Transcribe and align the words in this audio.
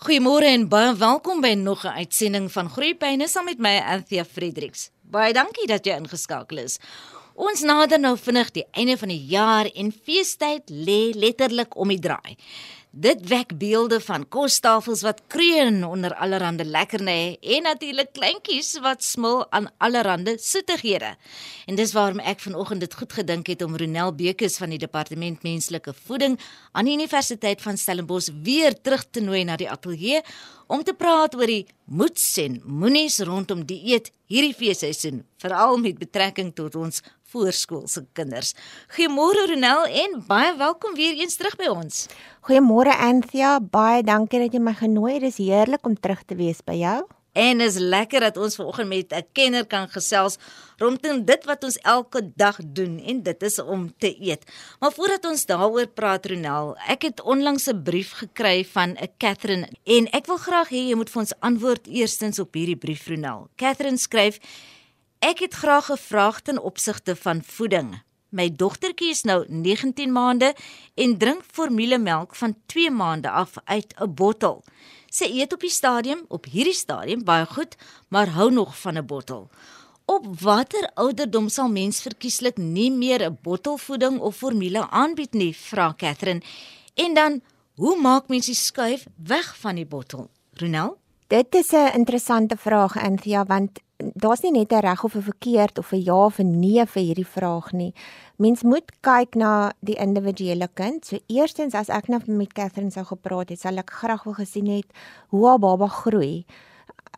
Goeiemôre 0.00 0.48
en 0.48 0.62
baie 0.64 0.94
welkom 0.96 1.42
by 1.44 1.50
nog 1.60 1.84
'n 1.84 1.98
uitsending 2.00 2.46
van 2.52 2.70
Groeipyne 2.70 3.28
saam 3.28 3.44
met 3.44 3.58
my 3.58 3.76
Anthea 3.84 4.24
Fredericks. 4.24 4.90
Baie 5.02 5.32
dankie 5.32 5.66
dat 5.66 5.84
jy 5.84 5.92
ingeskakel 5.92 6.56
is. 6.56 6.78
Ons 7.34 7.60
nader 7.60 8.00
nou 8.00 8.16
vinnig 8.16 8.50
die 8.50 8.64
einde 8.72 8.96
van 8.96 9.08
die 9.08 9.26
jaar 9.26 9.66
en 9.66 9.92
feestyd 9.92 10.62
lê 10.70 11.12
letterlik 11.14 11.76
om 11.76 11.88
die 11.88 11.98
draai. 11.98 12.36
Dit 12.90 13.28
wek 13.30 13.52
beelde 13.54 14.00
van 14.02 14.24
kostafels 14.28 15.04
wat 15.06 15.20
kreun 15.30 15.84
onder 15.86 16.10
allerlei 16.14 16.64
lekkernye 16.66 17.36
en 17.38 17.62
natuurlik 17.62 18.08
kleintjies 18.12 18.80
wat 18.82 19.04
smil 19.06 19.44
aan 19.54 19.68
allerlei 19.78 20.34
soetighede. 20.42 21.14
En 21.70 21.78
dis 21.78 21.92
waarom 21.94 22.18
ek 22.18 22.42
vanoggend 22.42 22.80
dit 22.82 22.94
goed 22.94 23.12
gedink 23.12 23.46
het 23.46 23.62
om 23.62 23.76
Ronel 23.78 24.10
Bekes 24.14 24.58
van 24.58 24.74
die 24.74 24.78
Departement 24.82 25.42
Menslike 25.46 25.94
Voeding 25.94 26.34
aan 26.72 26.90
die 26.90 26.96
Universiteit 26.98 27.62
van 27.62 27.78
Stellenbosch 27.78 28.32
weer 28.42 28.74
terug 28.74 29.06
te 29.10 29.22
nooi 29.22 29.44
na 29.44 29.54
die 29.56 29.70
ateljee 29.70 30.24
om 30.66 30.82
te 30.82 30.94
praat 30.94 31.34
oor 31.38 31.46
die 31.46 31.68
moets 31.86 32.26
en 32.42 32.58
moenies 32.66 33.20
rondom 33.22 33.62
dieet 33.66 34.10
hierdie 34.30 34.54
feesseisoen, 34.54 35.24
veral 35.38 35.78
met 35.78 35.98
betrekking 35.98 36.50
tot 36.54 36.74
ons 36.74 37.02
voorskoolse 37.30 38.04
kinders. 38.18 38.54
Goeiemôre 38.96 39.46
Ronel 39.52 39.86
en 40.02 40.18
baie 40.26 40.56
welkom 40.58 40.96
weer 40.98 41.14
eens 41.20 41.38
terug 41.38 41.56
by 41.60 41.70
ons. 41.70 42.06
Goeiemôre 42.48 42.94
Anthea, 42.96 43.58
baie 43.60 44.02
dankie 44.02 44.42
dat 44.42 44.54
jy 44.56 44.62
my 44.62 44.74
genooi 44.74 45.14
het. 45.18 45.24
Dit 45.28 45.38
is 45.38 45.42
heerlik 45.46 45.86
om 45.86 45.94
terug 45.94 46.24
te 46.26 46.38
wees 46.38 46.62
by 46.66 46.78
jou. 46.80 46.98
En 47.32 47.60
is 47.62 47.76
lekker 47.78 48.20
dat 48.20 48.36
ons 48.36 48.56
vanoggend 48.58 48.88
met 48.88 49.12
'n 49.14 49.26
kenner 49.32 49.66
kan 49.66 49.88
gesels 49.88 50.36
rondom 50.78 51.24
dit 51.24 51.44
wat 51.44 51.64
ons 51.64 51.76
elke 51.76 52.32
dag 52.34 52.58
doen 52.64 52.98
en 52.98 53.22
dit 53.22 53.42
is 53.42 53.58
om 53.58 53.92
te 53.98 54.16
eet. 54.20 54.42
Maar 54.80 54.92
voordat 54.92 55.24
ons 55.24 55.46
daaroor 55.46 55.86
praat 55.86 56.26
Ronel, 56.26 56.76
ek 56.88 57.02
het 57.02 57.20
onlangs 57.22 57.68
'n 57.68 57.82
brief 57.82 58.12
gekry 58.12 58.64
van 58.64 58.96
'n 58.98 59.08
Catherine 59.18 59.68
en 59.84 60.10
ek 60.10 60.26
wil 60.26 60.36
graag 60.36 60.68
hê 60.68 60.88
jy 60.88 60.94
moet 60.94 61.10
vir 61.10 61.20
ons 61.20 61.38
antwoord 61.40 61.86
eerstens 61.86 62.38
op 62.38 62.54
hierdie 62.54 62.76
brief 62.76 63.06
Ronel. 63.06 63.48
Catherine 63.56 63.98
skryf 63.98 64.38
Ek 65.20 65.38
het 65.44 65.54
graag 65.54 65.90
'n 65.92 65.96
vraag 65.96 66.40
ten 66.40 66.58
opsigte 66.58 67.16
van 67.16 67.42
voeding. 67.44 68.02
My 68.28 68.56
dogtertjie 68.56 69.10
is 69.10 69.22
nou 69.22 69.44
19 69.48 70.12
maande 70.12 70.54
en 70.94 71.18
drink 71.18 71.42
formulemelk 71.52 72.34
van 72.34 72.56
2 72.66 72.90
maande 72.90 73.30
af 73.30 73.54
uit 73.64 73.94
'n 73.98 74.14
bottel. 74.14 74.64
Sy 75.10 75.24
eet 75.24 75.52
op 75.52 75.60
die 75.60 75.70
stadium, 75.70 76.24
op 76.28 76.44
hierdie 76.44 76.74
stadium 76.74 77.24
baie 77.24 77.46
goed, 77.46 77.76
maar 78.08 78.28
hou 78.28 78.50
nog 78.50 78.80
van 78.80 78.96
'n 78.96 79.06
bottel. 79.06 79.50
Op 80.04 80.40
watter 80.40 80.90
ouderdom 80.94 81.48
sal 81.48 81.68
mens 81.68 82.02
verkieslik 82.02 82.56
nie 82.56 82.90
meer 82.90 83.22
'n 83.30 83.38
bottelvoeding 83.42 84.18
of 84.20 84.36
formule 84.36 84.90
aanbied 84.90 85.32
nie, 85.32 85.56
vra 85.56 85.94
Catherine. 85.96 86.42
En 86.94 87.14
dan, 87.14 87.42
hoe 87.74 88.00
maak 88.00 88.28
mens 88.28 88.46
die 88.46 88.54
skuif 88.54 89.06
weg 89.16 89.56
van 89.56 89.74
die 89.74 89.86
bottel? 89.86 90.30
Ronel? 90.52 90.98
Dit 91.26 91.54
is 91.54 91.72
'n 91.72 91.92
interessante 91.94 92.56
vraag, 92.56 92.96
Anthea, 92.96 93.44
want 93.44 93.70
daar's 94.14 94.42
nie 94.42 94.50
net 94.50 94.72
'n 94.72 94.80
reg 94.80 95.04
of 95.04 95.14
'n 95.14 95.22
verkeerd 95.22 95.78
of 95.78 95.92
'n 95.92 96.02
ja 96.02 96.24
of 96.26 96.38
'n 96.38 96.60
nee 96.60 96.86
vir 96.86 97.02
hierdie 97.02 97.26
vraag 97.26 97.72
nie. 97.72 97.94
Mens 98.36 98.62
moet 98.62 98.90
kyk 99.00 99.34
na 99.34 99.72
die 99.80 99.96
individuele 99.96 100.68
kind. 100.74 101.06
So 101.06 101.18
eerstens 101.26 101.74
as 101.74 101.88
ek 101.88 102.08
nou 102.08 102.20
met 102.26 102.52
Catherine 102.52 102.90
sou 102.90 103.04
gepraat 103.04 103.48
het, 103.48 103.60
sal 103.60 103.76
ek 103.78 103.90
graag 103.90 104.24
wou 104.24 104.34
gesien 104.34 104.66
het 104.66 104.86
hoe 105.28 105.46
haar 105.46 105.58
baba 105.58 105.86
groei. 105.86 106.44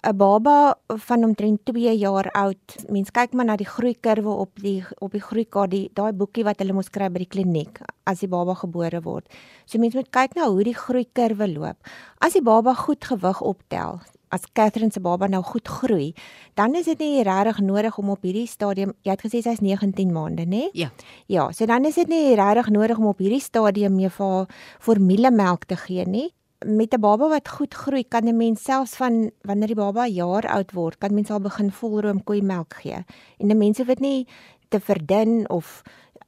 'n 0.02 0.16
Baba 0.16 0.74
van 0.88 1.24
omtrent 1.24 1.60
2 1.64 1.98
jaar 1.98 2.30
oud. 2.30 2.76
Mens 2.88 3.10
kyk 3.10 3.32
maar 3.32 3.44
na 3.44 3.56
die 3.56 3.66
groeikurwe 3.66 4.30
op 4.30 4.50
die 4.58 4.84
op 4.98 5.12
die 5.12 5.22
groeikaart, 5.22 5.70
die 5.70 5.90
daai 5.94 6.12
boekie 6.12 6.42
wat 6.44 6.58
hulle 6.58 6.74
mos 6.74 6.90
kry 6.90 7.06
by 7.08 7.22
die 7.22 7.30
kliniek 7.30 7.78
as 8.10 8.24
die 8.24 8.28
baba 8.28 8.56
gebore 8.58 9.00
word. 9.04 9.28
So 9.64 9.78
mens 9.78 9.94
moet 9.94 10.10
kyk 10.10 10.34
na 10.34 10.48
hoe 10.50 10.64
die 10.64 10.74
groeikurwe 10.74 11.46
loop. 11.52 11.78
As 12.18 12.34
die 12.34 12.42
baba 12.42 12.74
goed 12.74 13.04
gewig 13.04 13.42
optel, 13.46 14.00
as 14.32 14.46
Catherine 14.56 14.92
se 14.92 15.00
baba 15.00 15.28
nou 15.28 15.42
goed 15.44 15.68
groei, 15.68 16.12
dan 16.56 16.74
is 16.78 16.88
dit 16.88 16.98
nie 17.04 17.22
regtig 17.26 17.60
nodig 17.60 17.98
om 18.00 18.12
op 18.14 18.24
hierdie 18.24 18.48
stadium, 18.48 18.94
jy 19.04 19.12
het 19.12 19.24
gesê 19.24 19.42
sy's 19.44 19.60
19 19.60 20.12
maande, 20.12 20.46
nê? 20.48 20.68
Ja. 20.76 20.88
Ja, 21.28 21.50
so 21.52 21.68
dan 21.68 21.84
is 21.88 22.00
dit 22.00 22.08
nie 22.08 22.34
regtig 22.38 22.72
nodig 22.72 22.98
om 22.98 23.10
op 23.12 23.20
hierdie 23.20 23.42
stadium 23.44 23.98
mee 24.00 24.10
vir 24.10 24.32
haar 24.36 24.62
formulemelk 24.80 25.68
te 25.68 25.76
gee 25.76 26.06
nie. 26.08 26.30
Met 26.64 26.94
'n 26.94 27.00
baba 27.00 27.28
wat 27.28 27.48
goed 27.48 27.74
groei, 27.74 28.04
kan 28.08 28.24
'n 28.28 28.36
mens 28.36 28.62
selfs 28.62 28.96
van 28.96 29.30
wanneer 29.42 29.66
die 29.66 29.76
baba 29.76 30.06
'n 30.06 30.14
jaar 30.14 30.46
oud 30.46 30.72
word, 30.72 30.98
kan 30.98 31.14
mens 31.14 31.30
al 31.30 31.40
begin 31.40 31.70
volroom 31.70 32.24
koeimelk 32.24 32.74
gee. 32.74 33.04
En 33.38 33.50
'n 33.50 33.58
mens 33.58 33.78
hoef 33.78 33.86
dit 33.86 34.00
nie 34.00 34.26
te 34.68 34.80
verdun 34.80 35.48
of 35.50 35.82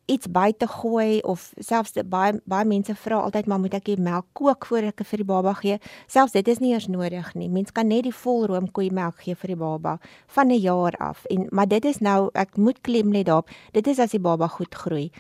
iets 0.07 0.29
by 0.29 0.53
te 0.53 0.67
gooi 0.69 1.21
of 1.21 1.53
selfs 1.59 1.97
baie 2.05 2.41
baie 2.45 2.65
mense 2.69 2.95
vra 2.95 3.23
altyd 3.25 3.47
maar 3.47 3.61
moet 3.61 3.75
ek 3.75 3.87
die 3.89 4.01
melk 4.01 4.27
kook 4.37 4.67
voor 4.69 4.91
ek 4.91 5.05
vir 5.05 5.23
die 5.23 5.29
baba 5.29 5.55
gee? 5.61 5.79
Selfs 6.07 6.37
dit 6.37 6.49
is 6.49 6.61
nie 6.61 6.75
eers 6.75 6.89
nodig 6.93 7.35
nie. 7.35 7.49
Mens 7.49 7.73
kan 7.73 7.89
net 7.89 8.05
die 8.05 8.13
volroom 8.13 8.69
koeimelk 8.71 9.23
gee 9.25 9.35
vir 9.35 9.55
die 9.55 9.61
baba 9.61 9.99
van 10.37 10.49
'n 10.51 10.61
jaar 10.61 10.95
af. 10.99 11.25
En 11.31 11.49
maar 11.51 11.69
dit 11.69 11.85
is 11.85 11.99
nou 12.01 12.31
ek 12.35 12.57
moet 12.57 12.81
klem 12.81 13.09
net 13.09 13.27
daarop. 13.27 13.49
Dit 13.73 13.87
is 13.87 13.99
as 13.99 14.11
die 14.11 14.21
baba 14.21 14.49
goed 14.49 14.75
groei. 14.75 15.11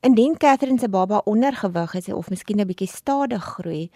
Indien 0.00 0.36
Catherine 0.36 0.78
se 0.78 0.88
baba 0.88 1.22
ondergewig 1.24 1.94
is 1.94 2.08
of 2.08 2.30
miskien 2.30 2.60
'n 2.60 2.66
bietjie 2.66 2.88
stadig 2.88 3.44
groei, 3.44 3.90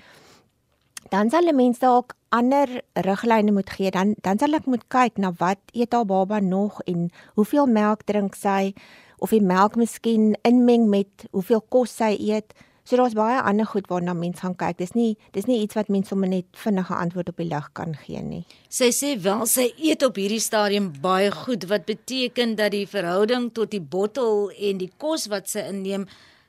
dan 1.11 1.31
sal 1.31 1.43
'n 1.49 1.57
mens 1.57 1.79
dalk 1.79 2.15
ander 2.29 2.83
riglyne 2.93 3.53
moet 3.53 3.71
gee. 3.71 3.91
Dan 3.91 4.15
dan 4.21 4.39
sal 4.39 4.55
ek 4.55 4.67
moet 4.67 4.85
kyk 4.89 5.19
na 5.19 5.33
wat 5.39 5.59
eet 5.73 5.93
haar 5.93 6.05
baba 6.05 6.41
nog 6.41 6.81
en 6.85 7.11
hoeveel 7.35 7.67
melk 7.67 8.05
drink 8.05 8.35
sy 8.35 8.75
of 9.19 9.35
die 9.35 9.43
melk 9.43 9.77
miskien 9.77 10.35
inmeng 10.47 10.89
met 10.93 11.27
hoeveel 11.33 11.63
kos 11.69 11.97
sy 11.97 12.15
eet. 12.19 12.55
So 12.87 12.95
daar's 12.97 13.17
baie 13.19 13.41
ander 13.43 13.67
goed 13.67 13.89
waarna 13.91 14.15
mens 14.15 14.41
gaan 14.45 14.55
kyk. 14.55 14.77
Dis 14.79 14.95
nie 14.95 15.17
dis 15.35 15.49
nie 15.51 15.59
iets 15.65 15.75
wat 15.75 15.89
mens 15.91 16.13
sommer 16.13 16.31
net 16.31 16.47
vinnige 16.55 16.95
antwoord 16.95 17.33
op 17.33 17.43
die 17.43 17.49
lig 17.51 17.67
kan 17.75 17.97
gee 18.05 18.23
nie. 18.23 18.45
Sy 18.71 18.93
sê 18.95 19.17
wel 19.23 19.43
sy 19.51 19.73
eet 19.75 20.07
op 20.07 20.21
hierdie 20.21 20.43
stadium 20.43 20.93
baie 21.03 21.33
goed 21.35 21.67
wat 21.73 21.89
beteken 21.89 22.55
dat 22.61 22.71
die 22.77 22.87
verhouding 22.87 23.51
tot 23.59 23.75
die 23.75 23.83
bottel 23.83 24.53
en 24.55 24.79
die 24.79 24.93
kos 25.03 25.27
wat 25.33 25.51
sy 25.51 25.67
inneem 25.67 26.07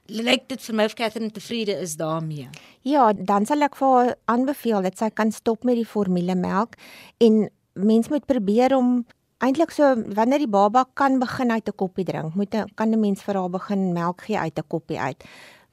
lyk 0.08 0.46
dit 0.48 0.62
vir 0.64 0.78
my 0.78 0.86
of 0.88 0.96
Catherine 0.96 1.34
tevrede 1.34 1.74
is 1.82 1.98
daarmee. 2.00 2.48
Ja, 2.88 3.10
dan 3.14 3.50
sal 3.50 3.66
ek 3.66 3.76
vir 3.76 3.96
haar 3.96 4.14
aanbeveel 4.32 4.86
dat 4.86 5.02
sy 5.02 5.10
kan 5.10 5.34
stop 5.36 5.66
met 5.68 5.80
die 5.82 5.90
formulemelk 5.90 6.78
en 7.24 7.48
mens 7.74 8.10
moet 8.14 8.26
probeer 8.30 8.78
om 8.78 9.02
Eintlik 9.38 9.70
so 9.70 9.86
wanneer 10.18 10.42
die 10.42 10.50
baba 10.50 10.82
kan 10.98 11.20
begin 11.22 11.52
uit 11.52 11.68
'n 11.70 11.76
koppie 11.78 12.06
drink, 12.06 12.34
moet 12.34 12.56
'n 12.56 12.66
kan 12.76 12.90
'n 12.90 13.00
mens 13.00 13.22
vir 13.22 13.36
haar 13.36 13.50
begin 13.50 13.94
melk 13.94 14.22
gee 14.22 14.38
uit 14.38 14.58
'n 14.58 14.68
koppie 14.68 15.00
uit. 15.00 15.24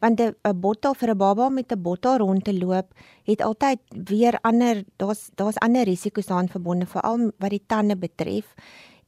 Want 0.01 0.21
'n 0.21 0.61
bottel 0.61 0.95
vir 0.95 1.11
'n 1.11 1.17
baba 1.17 1.49
met 1.49 1.73
'n 1.73 1.83
bottel 1.83 2.17
rond 2.19 2.45
te 2.45 2.53
loop, 2.53 2.93
het 3.25 3.41
altyd 3.41 3.81
weer 3.89 4.39
ander 4.43 4.85
daar's 4.97 5.31
daar's 5.35 5.57
ander 5.59 5.85
risiko's 5.85 6.27
daaraan 6.27 6.49
verbonde 6.49 6.87
veral 6.87 7.33
wat 7.39 7.51
die 7.51 7.65
tande 7.67 7.97
betref. 7.97 8.55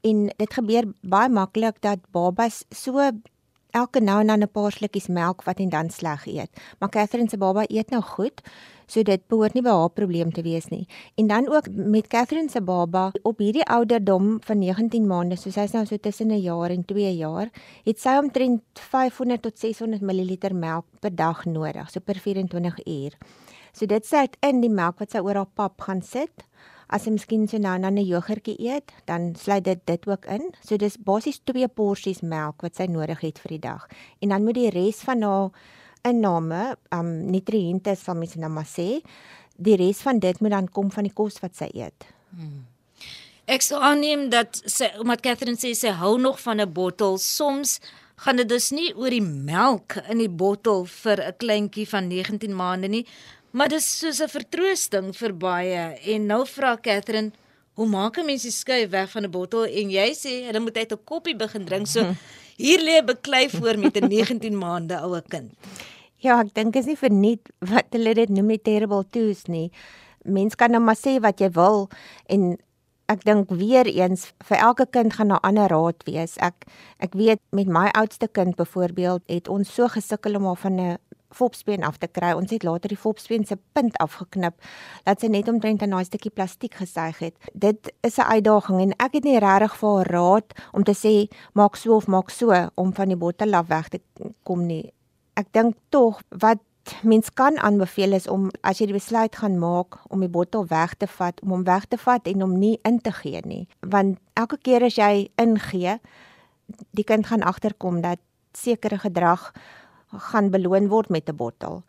En 0.01 0.33
dit 0.37 0.53
gebeur 0.55 0.85
baie 1.03 1.29
maklik 1.29 1.81
dat 1.83 1.99
babas 2.11 2.65
so 2.71 3.11
elke 3.71 4.01
nou 4.01 4.21
en 4.21 4.27
dan 4.27 4.43
'n 4.43 4.49
paar 4.49 4.73
slukkies 4.73 5.09
melk 5.09 5.45
wat 5.45 5.59
en 5.59 5.69
dan 5.69 5.91
sleg 5.91 6.27
eet. 6.27 6.51
Maar 6.79 6.89
Catherine 6.89 7.29
se 7.29 7.37
baba 7.37 7.65
eet 7.69 7.91
nou 7.91 8.03
goed. 8.03 8.41
So 8.87 9.03
dit 9.03 9.23
behoort 9.27 9.55
nie 9.55 9.63
by 9.63 9.73
haar 9.75 9.91
probleem 9.91 10.33
te 10.33 10.43
wees 10.43 10.69
nie. 10.71 10.87
En 11.19 11.27
dan 11.27 11.49
ook 11.49 11.67
met 11.75 12.07
Catherine 12.07 12.49
se 12.49 12.61
baba 12.61 13.11
op 13.23 13.39
hierdie 13.39 13.65
ouderdom 13.65 14.37
van 14.41 14.59
19 14.59 15.07
maande, 15.07 15.37
so 15.37 15.51
sy's 15.51 15.73
nou 15.73 15.85
so 15.87 15.97
tussen 15.97 16.31
'n 16.31 16.41
jaar 16.41 16.71
en 16.71 16.85
2 16.85 17.17
jaar, 17.17 17.51
het 17.85 18.01
sy 18.01 18.17
omtrent 18.23 18.63
500 18.73 19.43
tot 19.43 19.59
600 19.59 20.03
ml 20.03 20.55
melk 20.55 20.85
per 21.01 21.15
dag 21.15 21.45
nodig, 21.45 21.91
so 21.91 22.01
per 22.01 22.15
24 22.15 22.87
uur. 22.87 23.13
So 23.73 23.87
dit 23.87 24.07
sê 24.07 24.21
dit 24.21 24.37
in 24.41 24.61
die 24.61 24.71
melk 24.71 24.99
wat 24.99 25.11
sy 25.11 25.19
oor 25.19 25.35
haar 25.35 25.53
pap 25.55 25.81
gaan 25.81 26.03
sit. 26.03 26.47
As 26.89 27.05
jy 27.05 27.17
miskien 27.17 27.49
so 27.49 27.59
nou 27.59 27.79
dan 27.81 27.99
'n 27.99 28.07
jogurtjie 28.07 28.57
eet, 28.59 28.93
dan 29.07 29.35
sluit 29.35 29.65
dit 29.65 29.81
dit 29.87 30.07
ook 30.07 30.27
in. 30.27 30.53
So 30.63 30.77
dis 30.77 30.97
basies 30.97 31.41
2 31.45 31.69
porsies 31.69 32.21
melk 32.21 32.63
wat 32.63 32.77
sy 32.77 32.87
nodig 32.87 33.21
het 33.21 33.39
vir 33.39 33.49
die 33.49 33.69
dag. 33.69 33.89
En 34.21 34.29
dan 34.29 34.45
moet 34.45 34.55
die 34.55 34.71
res 34.71 35.01
van 35.03 35.23
haar 35.23 35.51
inname, 36.03 36.77
um 36.93 37.31
nutriënte 37.31 37.97
sal 37.97 38.15
mens 38.15 38.35
nou 38.35 38.51
maar 38.51 38.69
sê, 38.69 39.03
die 39.57 39.77
res 39.77 40.03
van 40.05 40.19
dit 40.19 40.41
moet 40.41 40.51
dan 40.51 40.69
kom 40.69 40.91
van 40.91 41.05
die 41.05 41.13
kos 41.13 41.41
wat 41.41 41.57
sy 41.57 41.69
eet. 41.75 42.07
Hmm. 42.31 42.67
Ek 43.47 43.63
sou 43.63 43.79
aanneem 43.83 44.29
dat 44.31 44.59
sy 44.67 44.89
omdat 44.99 45.23
Catherine 45.23 45.59
sê 45.59 45.71
sy 45.75 45.89
hou 45.89 46.19
nog 46.19 46.41
van 46.41 46.61
'n 46.61 46.73
bottel, 46.73 47.19
soms 47.19 47.81
gaan 48.17 48.37
dit 48.37 48.49
dus 48.49 48.71
nie 48.71 48.95
oor 48.97 49.11
die 49.11 49.23
melk 49.23 49.99
in 50.09 50.19
die 50.19 50.29
bottel 50.29 50.85
vir 50.85 51.21
'n 51.21 51.37
kleintjie 51.39 51.89
van 51.89 52.09
19 52.09 52.55
maande 52.57 52.89
nie, 52.89 53.07
maar 53.57 53.73
dis 53.73 53.87
soos 53.99 54.21
'n 54.21 54.29
vertroosting 54.29 55.17
vir 55.17 55.33
baie. 55.33 55.85
En 56.13 56.27
nou 56.27 56.47
vra 56.47 56.77
Catherine, 56.77 57.33
hoe 57.73 57.87
maak 57.87 58.19
'n 58.19 58.27
mens 58.27 58.43
die 58.43 58.51
skuif 58.51 58.91
weg 58.91 59.11
van 59.11 59.25
'n 59.25 59.31
bottel 59.31 59.65
en 59.65 59.91
jy 59.91 60.11
sê 60.13 60.45
hulle 60.47 60.61
moet 60.61 60.77
uit 60.77 60.93
'n 60.93 61.05
koppie 61.05 61.37
begin 61.37 61.65
drink. 61.65 61.87
So 61.87 62.01
hier 62.65 62.81
lê 62.81 63.01
'n 63.01 63.07
beklei 63.07 63.49
voor 63.51 63.79
met 63.79 63.97
'n 63.97 64.09
19 64.09 64.59
maande 64.59 65.01
oue 65.01 65.23
kind. 65.29 65.53
Ja, 66.17 66.41
ek 66.41 66.55
dink 66.55 66.77
is 66.77 66.87
nie 66.87 66.97
verniet 66.97 67.49
wat 67.59 67.87
hulle 67.91 68.15
dit 68.15 68.29
noem 68.29 68.49
die 68.49 68.63
terrible 68.63 69.05
twos 69.11 69.47
nie. 69.47 69.71
Mens 70.25 70.55
kan 70.55 70.71
nou 70.71 70.81
maar 70.81 70.97
sê 70.97 71.21
wat 71.21 71.41
jy 71.41 71.51
wil 71.51 71.89
en 72.27 72.59
ek 73.09 73.25
dink 73.25 73.51
weer 73.51 73.87
eens 73.87 74.33
vir 74.45 74.59
elke 74.59 74.87
kind 74.91 75.13
gaan 75.13 75.29
daar 75.29 75.45
ander 75.47 75.69
raad 75.69 76.03
wees. 76.05 76.37
Ek 76.37 76.67
ek 76.99 77.15
weet 77.15 77.41
met 77.53 77.67
my 77.67 77.89
oudste 77.93 78.29
kind 78.29 78.57
byvoorbeeld 78.57 79.23
het 79.27 79.49
ons 79.49 79.75
so 79.75 79.89
gesukkel 79.89 80.37
om 80.37 80.45
haar 80.45 80.57
van 80.57 80.81
'n 80.81 80.99
fopspeen 81.31 81.85
af 81.85 81.99
te 81.99 82.07
kry. 82.07 82.33
Ons 82.33 82.51
het 82.51 82.63
later 82.63 82.89
die 82.89 82.99
fopspeen 82.99 83.47
se 83.47 83.59
punt 83.73 83.97
afgeknip 84.03 84.55
dat 85.05 85.21
sy 85.21 85.27
net 85.27 85.49
omtrent 85.49 85.83
'n 85.83 85.89
naai 85.89 86.05
stukkie 86.05 86.31
plastiek 86.31 86.75
gesuig 86.75 87.19
het. 87.19 87.35
Dit 87.53 87.93
is 88.03 88.19
'n 88.19 88.31
uitdaging 88.33 88.81
en 88.81 88.93
ek 88.99 89.13
het 89.13 89.25
nie 89.25 89.39
regtig 89.39 89.77
vir 89.77 89.97
haar 89.97 90.11
raad 90.11 90.53
om 90.73 90.85
te 90.85 90.95
sê 90.95 91.33
maak 91.53 91.77
so 91.77 91.97
of 91.97 92.07
maak 92.07 92.31
so 92.31 92.71
om 92.75 92.95
van 92.95 93.09
die 93.09 93.17
bottel 93.17 93.55
af 93.55 93.67
weg 93.67 93.89
te 93.89 94.01
kom 94.43 94.67
nie. 94.67 94.93
Ek 95.35 95.47
dink 95.53 95.75
tog 95.91 96.23
wat 96.29 96.59
mens 97.03 97.33
kan 97.33 97.59
aanbeveel 97.59 98.13
is 98.13 98.29
om 98.29 98.51
as 98.61 98.79
jy 98.79 98.87
die 98.91 98.97
besluit 98.97 99.37
gaan 99.37 99.59
maak 99.59 99.99
om 100.09 100.21
die 100.21 100.31
bottel 100.31 100.67
weg 100.71 100.95
te 100.95 101.07
vat, 101.07 101.41
om 101.43 101.51
hom 101.51 101.65
weg 101.65 101.87
te 101.91 101.99
vat 101.99 102.27
en 102.27 102.41
hom 102.41 102.59
nie 102.59 102.79
in 102.85 103.01
te 103.01 103.13
gee 103.13 103.41
nie. 103.45 103.67
Want 103.81 104.19
elke 104.35 104.59
keer 104.63 104.87
as 104.87 104.99
jy 104.99 105.29
ingee, 105.43 105.99
die 106.91 107.05
kind 107.05 107.27
gaan 107.27 107.43
agterkom 107.43 108.01
dat 108.01 108.23
sekere 108.57 108.99
gedrag 108.99 109.53
gaan 110.13 110.51
beloon 110.51 110.89
word 110.89 111.09
met 111.09 111.29
'n 111.29 111.37
bottel. 111.37 111.83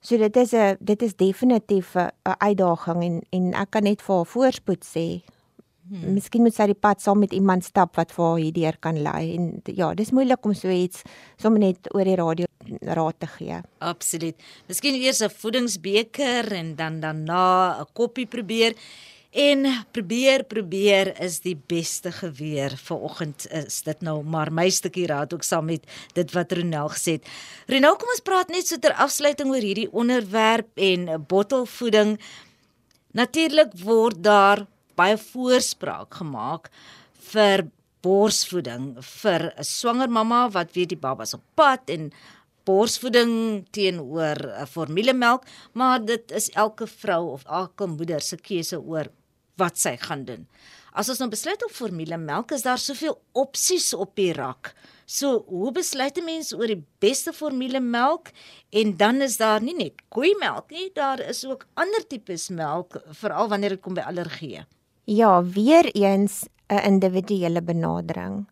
So 0.00 0.16
dit 0.16 0.36
is 0.36 0.52
'n 0.52 0.76
dit 0.80 1.02
is 1.02 1.14
definitief 1.16 1.94
'n 1.94 2.10
uitdaging 2.38 3.02
en 3.02 3.22
en 3.30 3.54
ek 3.54 3.70
kan 3.70 3.82
net 3.82 4.02
vir 4.02 4.16
haar 4.16 4.26
voorspoed 4.26 4.84
sê. 4.84 5.22
Hmm. 5.90 6.14
Miskien 6.14 6.42
moet 6.42 6.54
sy 6.54 6.66
die 6.66 6.78
pad 6.78 7.00
saam 7.02 7.18
met 7.18 7.32
iemand 7.32 7.64
stap 7.64 7.96
wat 7.96 8.12
vir 8.12 8.24
haar 8.24 8.38
hierdeur 8.38 8.76
kan 8.78 9.02
lei 9.02 9.34
en 9.34 9.62
ja, 9.64 9.94
dis 9.94 10.10
moeilik 10.10 10.44
om 10.46 10.54
so 10.54 10.70
iets 10.70 11.02
sommer 11.36 11.60
net 11.60 11.88
oor 11.94 12.04
die 12.04 12.14
radio 12.14 12.46
raad 12.80 13.18
te 13.18 13.26
gee. 13.26 13.60
Absoluut. 13.78 14.36
Miskien 14.68 14.94
eers 14.94 15.20
'n 15.20 15.30
voedingsbeker 15.30 16.52
en 16.52 16.76
dan 16.76 17.00
daarna 17.00 17.80
'n 17.80 17.86
koppie 17.92 18.26
probeer. 18.26 18.74
En 19.30 19.62
probeer 19.94 20.42
probeer 20.44 21.12
is 21.22 21.38
die 21.44 21.54
beste 21.54 22.10
geweer. 22.12 22.74
Vanoggend 22.76 23.46
is 23.54 23.82
dit 23.86 24.00
nou 24.02 24.24
maar 24.26 24.50
my 24.52 24.66
stukkie 24.70 25.06
raad 25.06 25.34
ook 25.34 25.46
saam 25.46 25.68
met 25.70 25.86
dit 26.14 26.32
wat 26.34 26.52
Ronel 26.52 26.90
gesê 26.90 27.14
het. 27.18 27.28
Ronel, 27.70 27.94
kom 27.96 28.10
ons 28.10 28.24
praat 28.26 28.50
net 28.50 28.66
so 28.66 28.78
ter 28.82 28.96
afsluiting 28.98 29.52
oor 29.54 29.62
hierdie 29.62 29.90
onderwerp 29.92 30.70
en 30.74 31.06
bottelvoeding. 31.30 32.16
Natuurlik 33.14 33.70
word 33.84 34.18
daar 34.22 34.66
baie 34.98 35.14
voorspraak 35.18 36.18
gemaak 36.18 36.66
vir 37.30 37.68
borsvoeding 38.02 38.96
vir 38.98 39.52
'n 39.54 39.64
swanger 39.64 40.10
mamma 40.10 40.50
wat 40.50 40.74
weet 40.74 40.88
die 40.88 40.98
babas 40.98 41.34
op 41.34 41.42
pad 41.54 41.80
en 41.86 42.10
borsvoeding 42.64 43.64
teenoor 43.70 44.38
'n 44.58 44.66
formulemelk, 44.66 45.46
maar 45.72 46.04
dit 46.04 46.30
is 46.32 46.50
elke 46.50 46.86
vrou 46.86 47.30
of 47.30 47.44
elke 47.44 47.86
moeder 47.86 48.20
se 48.20 48.36
keuse 48.36 48.80
oor 48.80 49.06
wat 49.60 49.78
sy 49.80 49.96
gaan 50.00 50.24
doen. 50.28 50.46
As 50.90 51.08
ons 51.12 51.20
nou 51.22 51.28
besluit 51.30 51.60
op 51.62 51.74
formulemelk, 51.74 52.50
is 52.56 52.64
daar 52.66 52.80
soveel 52.82 53.14
opsies 53.38 53.92
op 53.94 54.16
die 54.18 54.32
rak. 54.34 54.72
So, 55.06 55.44
hoe 55.46 55.72
besluit 55.72 56.18
'n 56.18 56.24
mens 56.24 56.52
oor 56.54 56.66
die 56.66 56.84
beste 56.98 57.32
formulemelk? 57.32 58.30
En 58.70 58.96
dan 58.96 59.20
is 59.22 59.36
daar 59.36 59.62
nie 59.62 59.74
net 59.74 60.02
koeimelk 60.08 60.70
nie, 60.70 60.90
daar 60.94 61.20
is 61.20 61.44
ook 61.46 61.66
ander 61.74 62.06
tipes 62.06 62.48
melk, 62.48 63.02
veral 63.10 63.48
wanneer 63.48 63.68
dit 63.70 63.80
kom 63.80 63.94
by 63.94 64.00
allergieë. 64.00 64.66
Ja, 65.04 65.42
weer 65.44 65.90
eens 65.94 66.46
'n 66.68 66.84
individuele 66.84 67.62
benadering. 67.62 68.46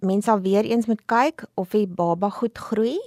Mense 0.00 0.30
sal 0.30 0.40
weer 0.40 0.64
eens 0.64 0.86
moet 0.86 1.04
kyk 1.06 1.44
of 1.54 1.70
die 1.70 1.86
baba 1.86 2.28
goed 2.28 2.58
groei 2.58 2.98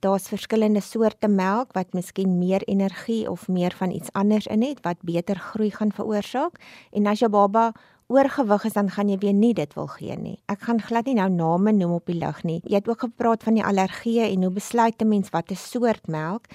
daar's 0.00 0.28
verskillende 0.28 0.80
soorte 0.80 1.28
melk 1.28 1.72
wat 1.76 1.92
miskien 1.92 2.38
meer 2.38 2.62
energie 2.68 3.30
of 3.30 3.48
meer 3.48 3.74
van 3.76 3.90
iets 3.90 4.12
anders 4.12 4.46
in 4.46 4.62
het 4.62 4.80
wat 4.82 4.96
beter 5.00 5.36
groei 5.36 5.70
gaan 5.70 5.92
veroorsaak. 5.92 6.60
En 6.92 7.06
as 7.06 7.18
jou 7.18 7.30
baba 7.30 7.72
oorgewig 8.10 8.64
is, 8.64 8.72
dan 8.72 8.90
gaan 8.90 9.08
jy 9.08 9.18
weer 9.22 9.36
nie 9.36 9.52
dit 9.54 9.74
wil 9.74 9.86
gee 9.86 10.16
nie. 10.16 10.38
Ek 10.50 10.64
gaan 10.66 10.80
glad 10.82 11.06
nie 11.06 11.18
nou 11.20 11.28
name 11.30 11.72
noem 11.72 11.98
op 12.00 12.10
die 12.10 12.18
lig 12.18 12.42
nie. 12.44 12.58
Jy 12.64 12.80
het 12.80 12.88
ook 12.88 13.06
gepraat 13.06 13.46
van 13.46 13.60
die 13.60 13.64
allergieë 13.64 14.32
en 14.32 14.48
hoe 14.48 14.52
besluit 14.56 15.02
'n 15.02 15.08
mens 15.08 15.30
watter 15.30 15.56
soort 15.56 16.08
melk. 16.08 16.46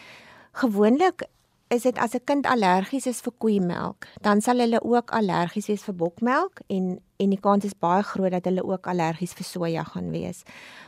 Gewoonlik 0.51 1.27
is 1.69 1.81
dit 1.83 1.97
as 1.97 2.13
'n 2.13 2.23
kind 2.25 2.45
allergies 2.45 3.05
is 3.05 3.21
vir 3.21 3.33
koeimelk, 3.37 4.07
dan 4.21 4.41
sal 4.41 4.57
hulle 4.59 4.83
ook 4.83 5.11
allergies 5.11 5.67
wees 5.67 5.83
vir 5.83 5.95
bokmelk 5.95 6.59
en 6.67 6.99
en 7.17 7.29
die 7.29 7.39
kans 7.39 7.63
is 7.63 7.73
baie 7.79 8.03
groot 8.03 8.31
dat 8.31 8.45
hulle 8.45 8.63
ook 8.63 8.87
allergies 8.87 9.33
vir 9.33 9.45
soja 9.45 9.83
gaan 9.83 10.11
wees. 10.11 10.43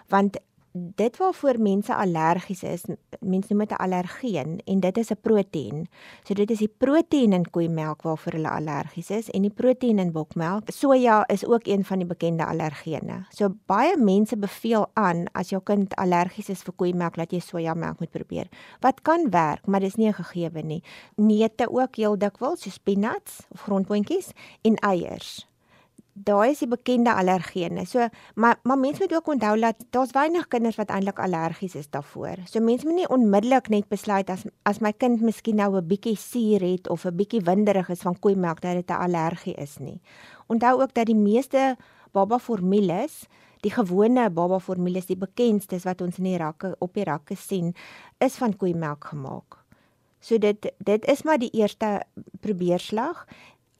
Want 0.09 0.37
dit 0.95 1.17
waarvoor 1.17 1.59
mense 1.59 1.95
allergies 1.95 2.63
is, 2.63 2.83
mense 3.19 3.53
noem 3.53 3.65
dit 3.65 3.71
'n 3.71 3.81
allergeen 3.85 4.59
en 4.65 4.79
dit 4.79 4.97
is 4.97 5.11
'n 5.11 5.19
proteïen. 5.21 5.87
So 6.23 6.33
dit 6.33 6.51
is 6.51 6.59
die 6.59 6.73
proteïen 6.77 7.33
in 7.33 7.49
koeimelk 7.49 8.01
waarvoor 8.01 8.33
hulle 8.33 8.49
allergies 8.49 9.09
is 9.09 9.29
en 9.29 9.41
die 9.41 9.51
proteïen 9.51 9.99
in 9.99 10.11
bokmelk. 10.11 10.69
Soja 10.71 11.27
is 11.27 11.45
ook 11.45 11.67
een 11.67 11.85
van 11.85 11.97
die 11.97 12.07
bekende 12.07 12.45
allergene. 12.45 13.25
So 13.29 13.49
baie 13.65 13.97
mense 13.97 14.37
beveel 14.37 14.87
aan 14.93 15.25
as 15.31 15.49
jou 15.49 15.61
kind 15.63 15.95
allergies 15.95 16.49
is 16.49 16.63
vir 16.63 16.73
koeimelk 16.75 17.15
dat 17.15 17.31
jy 17.31 17.39
sojamelk 17.39 17.99
moet 17.99 18.11
probeer. 18.11 18.47
Wat 18.79 19.01
kan 19.01 19.29
werk, 19.29 19.65
maar 19.67 19.79
dis 19.79 19.95
nie 19.95 20.07
'n 20.07 20.13
gegewe 20.13 20.61
nie. 20.61 20.83
Neute 21.15 21.69
ook 21.69 21.95
heel 21.95 22.17
dikwels, 22.17 22.61
so 22.61 22.69
peanuts 22.83 23.47
of 23.51 23.61
grondboontjies 23.61 24.31
en 24.61 24.75
eiers 24.75 25.47
daai 26.25 26.51
is 26.51 26.59
die 26.63 26.67
bekende 26.67 27.13
allergene. 27.13 27.85
So 27.85 28.07
maar 28.35 28.59
maar 28.63 28.77
mense 28.77 29.01
moet 29.01 29.13
ook 29.13 29.27
onthou 29.27 29.59
dat 29.59 29.85
daar's 29.89 30.11
weinig 30.11 30.47
kinders 30.47 30.75
wat 30.75 30.89
eintlik 30.89 31.19
allergies 31.19 31.75
is 31.75 31.89
daarvoor. 31.89 32.37
So 32.45 32.59
mense 32.59 32.85
moet 32.85 32.95
nie 32.95 33.09
onmiddellik 33.09 33.69
net 33.69 33.87
besluit 33.87 34.29
as 34.29 34.45
as 34.63 34.79
my 34.79 34.93
kind 34.93 35.21
miskien 35.21 35.55
nou 35.55 35.75
'n 35.77 35.87
bietjie 35.87 36.17
suur 36.17 36.61
het 36.61 36.89
of 36.89 37.05
'n 37.05 37.15
bietjie 37.15 37.41
winderig 37.41 37.89
is 37.89 38.01
van 38.01 38.19
koeimelk 38.19 38.61
dat 38.61 38.73
dit 38.73 38.89
'n 38.89 39.01
allergie 39.01 39.55
is 39.55 39.77
nie. 39.77 40.01
Onthou 40.47 40.81
ook 40.81 40.93
dat 40.93 41.05
die 41.05 41.15
meeste 41.15 41.75
baba 42.11 42.39
formules 42.39 43.27
Die 43.65 43.73
gewone 43.73 44.29
baba 44.29 44.59
formules, 44.59 45.07
die 45.09 45.17
bekendstes 45.17 45.85
wat 45.87 46.01
ons 46.05 46.19
in 46.21 46.29
die 46.29 46.37
rakke 46.37 46.75
op 46.83 46.93
die 46.93 47.05
rakke 47.07 47.35
sien, 47.35 47.73
is 48.21 48.37
van 48.37 48.53
koeimelk 48.55 49.09
gemaak. 49.13 49.57
So 50.19 50.37
dit 50.37 50.69
dit 50.77 51.05
is 51.05 51.23
maar 51.23 51.39
die 51.41 51.51
eerste 51.53 52.01
probeerslag 52.41 53.25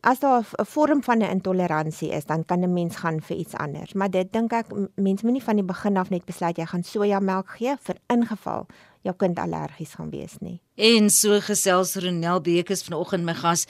as 0.08 0.20
daar 0.20 0.46
'n 0.60 0.66
vorm 0.66 1.04
van 1.04 1.18
'n 1.18 1.30
intoleransie 1.38 2.10
is, 2.10 2.26
dan 2.26 2.46
kan 2.46 2.60
'n 2.64 2.74
mens 2.74 2.96
gaan 2.96 3.22
vir 3.22 3.38
iets 3.38 3.54
anders. 3.54 3.94
Maar 3.94 4.10
dit 4.10 4.32
dink 4.32 4.52
ek 4.52 4.66
mense 4.96 5.26
moenie 5.26 5.44
van 5.44 5.56
die 5.56 5.64
begin 5.66 5.98
af 5.98 6.10
net 6.10 6.26
besluit 6.26 6.58
jy 6.58 6.66
gaan 6.66 6.84
sojamelk 6.84 7.50
gee 7.50 7.76
vir 7.80 7.96
ingeval 8.08 8.66
jou 9.02 9.16
kind 9.16 9.40
allergies 9.40 9.94
gaan 9.94 10.10
wees 10.10 10.38
nie. 10.40 10.62
En 10.76 11.10
so 11.10 11.40
gesels 11.40 11.96
Ronel 11.96 12.42
Bekes 12.42 12.84
vanoggend 12.84 13.24
my 13.24 13.34
gas. 13.34 13.66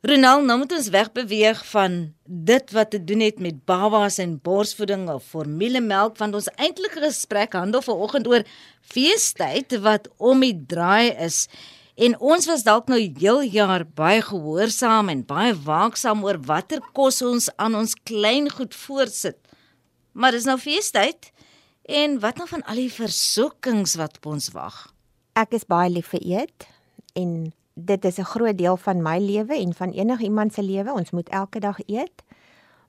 Ronel, 0.00 0.44
nou 0.44 0.58
moet 0.58 0.72
ons 0.72 0.88
wegbeweeg 0.88 1.66
van 1.66 2.14
dit 2.24 2.70
wat 2.70 2.90
te 2.90 3.04
doen 3.04 3.20
het 3.20 3.38
met 3.38 3.64
babas 3.64 4.18
en 4.18 4.40
borsvoeding 4.42 5.08
of 5.10 5.24
formulemelk 5.24 6.16
want 6.16 6.34
ons 6.34 6.50
eintlike 6.54 7.00
gesprek 7.00 7.52
handel 7.52 7.82
vanoggend 7.82 8.28
oor 8.28 8.44
feestyd 8.80 9.78
wat 9.80 10.08
om 10.16 10.40
die 10.40 10.64
draai 10.66 11.10
is. 11.10 11.48
En 11.96 12.12
ons 12.20 12.44
was 12.46 12.60
dalk 12.60 12.90
nou 12.92 12.98
heel 13.00 13.40
jaar 13.54 13.86
baie 13.96 14.20
gehoorsaam 14.20 15.08
en 15.08 15.22
baie 15.24 15.54
waaksaam 15.64 16.26
oor 16.26 16.36
watter 16.44 16.82
kos 16.92 17.22
ons 17.24 17.48
aan 17.56 17.78
ons 17.78 17.94
klein 18.04 18.50
goed 18.52 18.76
voorsit. 18.76 19.38
Maar 20.12 20.36
dis 20.36 20.44
nou 20.44 20.58
feestyd 20.60 21.30
en 21.88 22.18
wat 22.20 22.36
nou 22.36 22.48
van 22.52 22.66
al 22.68 22.82
die 22.82 22.92
versoekings 22.92 23.96
wat 23.96 24.20
op 24.20 24.28
ons 24.34 24.50
wag? 24.52 24.76
Ek 25.40 25.56
is 25.56 25.64
baie 25.64 25.88
lief 25.88 26.12
vir 26.12 26.20
eet 26.36 26.68
en 27.16 27.52
dit 27.74 28.04
is 28.04 28.20
'n 28.20 28.28
groot 28.28 28.58
deel 28.58 28.76
van 28.76 29.02
my 29.02 29.16
lewe 29.18 29.56
en 29.56 29.72
van 29.72 29.90
enigiemand 29.90 30.52
se 30.52 30.62
lewe. 30.62 30.92
Ons 30.92 31.10
moet 31.10 31.28
elke 31.28 31.60
dag 31.60 31.80
eet. 31.86 32.24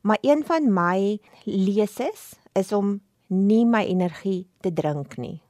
Maar 0.02 0.18
een 0.22 0.44
van 0.46 0.74
my 0.74 1.20
leses 1.46 2.36
is 2.54 2.72
om 2.72 3.02
nie 3.28 3.66
my 3.66 3.84
energie 3.84 4.48
te 4.60 4.74
drink 4.74 5.18
nie 5.18 5.47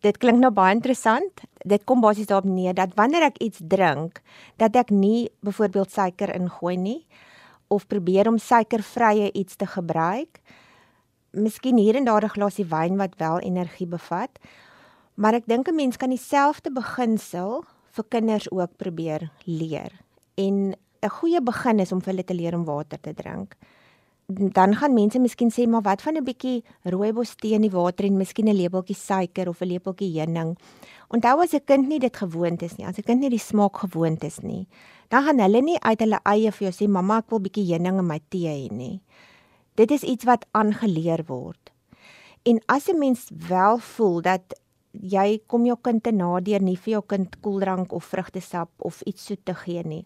dit 0.00 0.18
klink 0.18 0.40
nou 0.40 0.50
baie 0.54 0.74
interessant. 0.74 1.42
Dit 1.64 1.84
kom 1.84 2.00
basies 2.00 2.28
daarop 2.30 2.48
neer 2.48 2.74
dat 2.74 2.94
wanneer 2.96 3.28
ek 3.28 3.40
iets 3.44 3.60
drink, 3.60 4.22
dat 4.56 4.76
ek 4.76 4.90
nie 4.90 5.28
byvoorbeeld 5.44 5.92
suiker 5.92 6.32
ingooi 6.34 6.76
nie 6.76 7.00
of 7.70 7.86
probeer 7.86 8.28
om 8.28 8.38
suikervrye 8.38 9.30
iets 9.32 9.56
te 9.56 9.66
gebruik. 9.66 10.40
Miskien 11.30 11.78
hier 11.78 11.94
en 11.94 12.04
daar 12.04 12.24
'n 12.24 12.34
glasie 12.36 12.64
wyn 12.64 12.96
wat 12.96 13.14
wel 13.16 13.38
energie 13.38 13.86
bevat. 13.86 14.38
Maar 15.14 15.34
ek 15.34 15.46
dink 15.46 15.68
'n 15.68 15.74
mens 15.74 15.96
kan 15.96 16.10
dieselfde 16.10 16.72
beginsel 16.72 17.64
vir 17.90 18.04
kinders 18.08 18.50
ook 18.50 18.76
probeer 18.76 19.30
leer. 19.44 19.92
En 20.34 20.74
'n 21.02 21.08
goeie 21.08 21.42
begin 21.42 21.78
is 21.78 21.92
om 21.92 22.00
vir 22.00 22.12
hulle 22.12 22.24
te 22.24 22.34
leer 22.34 22.54
om 22.54 22.64
water 22.64 23.00
te 23.00 23.14
drink 23.14 23.56
dan 24.30 24.74
gaan 24.74 24.94
mense 24.94 25.18
miskien 25.18 25.50
sê 25.50 25.66
maar 25.66 25.82
wat 25.82 26.02
van 26.02 26.16
'n 26.16 26.24
bietjie 26.24 26.62
rooibos 26.84 27.34
tee 27.36 27.54
in 27.54 27.62
die 27.62 27.70
water 27.70 28.04
en 28.04 28.16
miskien 28.16 28.48
'n 28.48 28.56
lepeltjie 28.56 28.96
suiker 28.96 29.48
of 29.48 29.60
'n 29.60 29.68
lepeltjie 29.68 30.20
heuning. 30.20 30.56
Onthou 31.08 31.42
as 31.42 31.54
'n 31.54 31.64
kind 31.64 31.88
nie 31.88 31.98
dit 31.98 32.16
gewoond 32.16 32.62
is 32.62 32.76
nie, 32.76 32.86
as 32.86 32.98
'n 32.98 33.02
kind 33.02 33.20
nie 33.20 33.30
die 33.30 33.38
smaak 33.38 33.76
gewoond 33.76 34.24
is 34.24 34.40
nie, 34.40 34.66
dan 35.08 35.24
gaan 35.24 35.38
hulle 35.38 35.60
nie 35.62 35.80
uit 35.80 36.00
hulle 36.00 36.20
eie 36.24 36.52
vir 36.52 36.70
jou 36.70 36.72
sê 36.72 36.88
mamma 36.88 37.18
ek 37.18 37.30
wil 37.30 37.40
bietjie 37.40 37.66
heuning 37.72 37.98
in 37.98 38.06
my 38.06 38.20
tee 38.28 38.48
hê 38.48 38.70
nie. 38.70 39.00
Dit 39.74 39.90
is 39.90 40.02
iets 40.02 40.24
wat 40.24 40.46
aangeleer 40.52 41.24
word. 41.26 41.70
En 42.44 42.60
as 42.66 42.88
'n 42.88 42.98
mens 42.98 43.30
wel 43.48 43.78
voel 43.78 44.22
dat 44.22 44.54
jy 44.92 45.40
kom 45.46 45.66
jou 45.66 45.76
kind 45.82 46.02
te 46.02 46.12
nader 46.12 46.62
nie 46.62 46.76
vir 46.76 46.92
jou 46.92 47.02
kind 47.06 47.36
koeldrank 47.40 47.92
of 47.92 48.04
vrugtesap 48.04 48.70
of 48.78 49.02
iets 49.06 49.24
soet 49.24 49.44
te 49.44 49.54
gee 49.54 49.82
nie, 49.82 50.04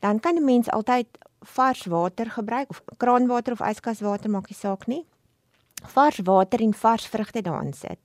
dan 0.00 0.20
kan 0.20 0.36
'n 0.36 0.44
mens 0.44 0.70
altyd 0.70 1.06
vars 1.44 1.86
water 1.86 2.30
gebruik 2.30 2.70
of 2.70 2.82
kraanwater 2.96 3.52
of 3.52 3.60
yskaswater 3.60 4.30
maak 4.30 4.48
nie 4.48 4.58
saak 4.58 4.86
nie. 4.86 5.04
Vars 5.94 6.20
water 6.24 6.60
en 6.60 6.74
vars 6.74 7.06
vrugte 7.06 7.42
daarin 7.42 7.72
sit. 7.72 8.00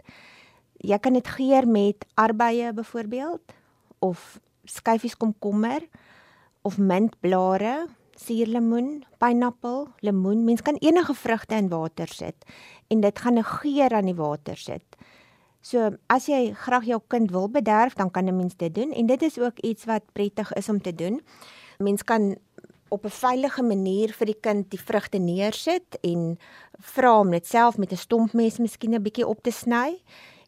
Jy 0.79 0.97
kan 0.99 1.13
dit 1.13 1.27
geur 1.27 1.67
met 1.67 2.05
arbeie 2.15 2.73
byvoorbeeld 2.73 3.55
of 3.99 4.39
skyfies 4.63 5.17
komkommer 5.17 5.83
of 6.61 6.77
mintblare, 6.77 7.87
suurlemoen, 8.19 9.03
pineappel, 9.17 9.87
lemoen. 9.99 10.43
Mens 10.43 10.61
kan 10.61 10.75
enige 10.83 11.13
vrugte 11.13 11.55
in 11.55 11.69
water 11.69 12.07
sit 12.07 12.45
en 12.87 13.01
dit 13.01 13.19
gaan 13.19 13.37
'n 13.37 13.43
geur 13.43 13.93
aan 13.93 14.05
die 14.05 14.15
water 14.15 14.57
sit. 14.57 14.83
So 15.61 15.91
as 16.07 16.27
jy 16.27 16.53
graag 16.55 16.85
jou 16.87 17.01
kind 17.07 17.31
wil 17.31 17.49
bederf, 17.49 17.93
dan 17.93 18.11
kan 18.11 18.27
'n 18.27 18.35
mens 18.35 18.55
dit 18.55 18.73
doen 18.75 18.91
en 18.91 19.05
dit 19.05 19.21
is 19.21 19.39
ook 19.39 19.59
iets 19.59 19.85
wat 19.85 20.03
prettig 20.13 20.53
is 20.53 20.69
om 20.69 20.81
te 20.81 20.95
doen. 20.95 21.21
Mens 21.77 22.03
kan 22.03 22.35
op 22.89 23.05
'n 23.05 23.09
veilige 23.09 23.63
manier 23.63 24.13
vir 24.13 24.25
die 24.25 24.39
kind 24.41 24.69
die 24.71 24.79
vrugte 24.79 25.17
neersit 25.17 25.97
en 26.01 26.37
vra 26.79 27.19
om 27.19 27.31
dit 27.31 27.47
self 27.47 27.77
met 27.77 27.91
'n 27.91 27.97
stompmes 28.05 28.57
miskien 28.57 28.93
'n 28.93 29.03
bietjie 29.03 29.27
op 29.27 29.41
te 29.43 29.51
sny 29.51 30.01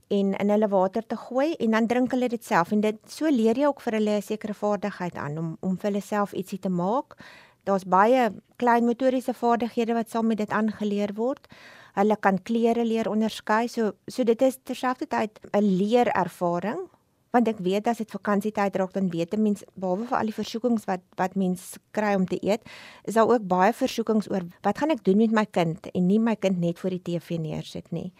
en 0.08 0.34
in 0.34 0.50
hulle 0.50 0.68
water 0.68 1.06
te 1.08 1.16
gooi 1.16 1.54
en 1.54 1.72
dan 1.72 1.88
drink 1.88 2.12
hulle 2.12 2.28
dit 2.28 2.46
self 2.46 2.72
en 2.72 2.82
dit 2.82 2.98
so 3.08 3.30
leer 3.30 3.58
jy 3.58 3.66
ook 3.66 3.82
vir 3.82 3.94
hulle 3.94 4.18
'n 4.18 4.22
sekere 4.22 4.54
vaardigheid 4.54 5.16
aan 5.16 5.38
om 5.38 5.58
om 5.62 5.78
vir 5.78 5.92
hulle 5.92 6.02
self 6.02 6.34
ietsie 6.34 6.60
te 6.60 6.70
maak. 6.70 7.16
Daar's 7.64 7.86
baie 7.86 8.32
klein 8.58 8.86
motoriese 8.86 9.34
vaardighede 9.34 9.94
wat 9.94 10.10
saam 10.10 10.28
met 10.28 10.38
dit 10.38 10.50
aangeleer 10.50 11.14
word. 11.14 11.48
Hulle 11.94 12.18
kan 12.20 12.44
kleure 12.44 12.86
leer 12.86 13.10
onderskei. 13.10 13.68
So 13.68 13.92
so 14.08 14.24
dit 14.24 14.42
is 14.42 14.58
terselfdertyd 14.64 15.40
'n 15.54 15.64
leerervaring 15.64 16.90
want 17.32 17.48
ek 17.48 17.62
weet 17.64 17.88
as 17.88 18.02
dit 18.04 18.12
vakansietyd 18.12 18.76
raak 18.76 18.94
dan 18.94 19.10
weet 19.10 19.34
'n 19.34 19.44
mens 19.44 19.64
behalwe 19.76 20.08
vir 20.08 20.18
al 20.18 20.30
die 20.32 20.40
versoekings 20.40 20.86
wat 20.86 21.02
wat 21.18 21.36
mens 21.36 21.78
kry 21.92 22.16
om 22.16 22.26
te 22.26 22.40
eet, 22.42 22.62
is 23.06 23.16
daar 23.16 23.28
ook 23.28 23.48
baie 23.48 23.74
versoekings 23.74 24.30
oor 24.30 24.44
wat 24.64 24.78
gaan 24.78 24.92
ek 24.92 25.04
doen 25.04 25.18
met 25.18 25.32
my 25.32 25.46
kind 25.46 25.88
en 25.94 26.08
nie 26.08 26.20
my 26.20 26.36
kind 26.36 26.60
net 26.60 26.80
voor 26.80 26.90
die 26.90 27.04
TV 27.04 27.40
neersit 27.40 27.92
nie. 27.92 28.12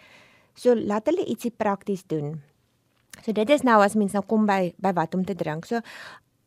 So 0.54 0.74
laat 0.74 1.06
hulle 1.06 1.24
ietsie 1.24 1.52
prakties 1.56 2.04
doen. 2.06 2.42
So 3.20 3.32
dit 3.32 3.50
is 3.50 3.62
nou 3.62 3.82
as 3.82 3.94
mens 3.94 4.12
nou 4.12 4.24
kom 4.24 4.46
by 4.46 4.74
by 4.78 4.92
wat 4.92 5.14
om 5.14 5.24
te 5.24 5.34
drink. 5.34 5.66
So 5.66 5.80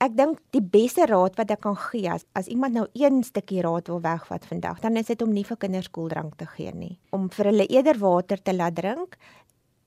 ek 0.02 0.16
dink 0.18 0.40
die 0.52 0.62
beste 0.62 1.06
raad 1.06 1.38
wat 1.40 1.52
ek 1.52 1.62
kan 1.62 1.78
gee 1.78 2.10
as 2.12 2.26
as 2.34 2.48
iemand 2.48 2.74
nou 2.74 2.88
een 2.94 3.24
stukkie 3.24 3.62
raad 3.62 3.88
wil 3.88 4.02
wegvat 4.02 4.46
vandag, 4.46 4.82
dan 4.82 4.98
is 4.98 5.08
dit 5.08 5.22
om 5.22 5.32
nie 5.32 5.46
vir 5.48 5.58
kinders 5.58 5.92
koeldrank 5.92 6.36
te 6.38 6.46
gee 6.46 6.74
nie. 6.74 6.98
Om 7.16 7.30
vir 7.30 7.52
hulle 7.52 7.68
eerder 7.68 8.00
water 8.02 8.42
te 8.42 8.54
laat 8.54 8.76
drink 8.76 9.18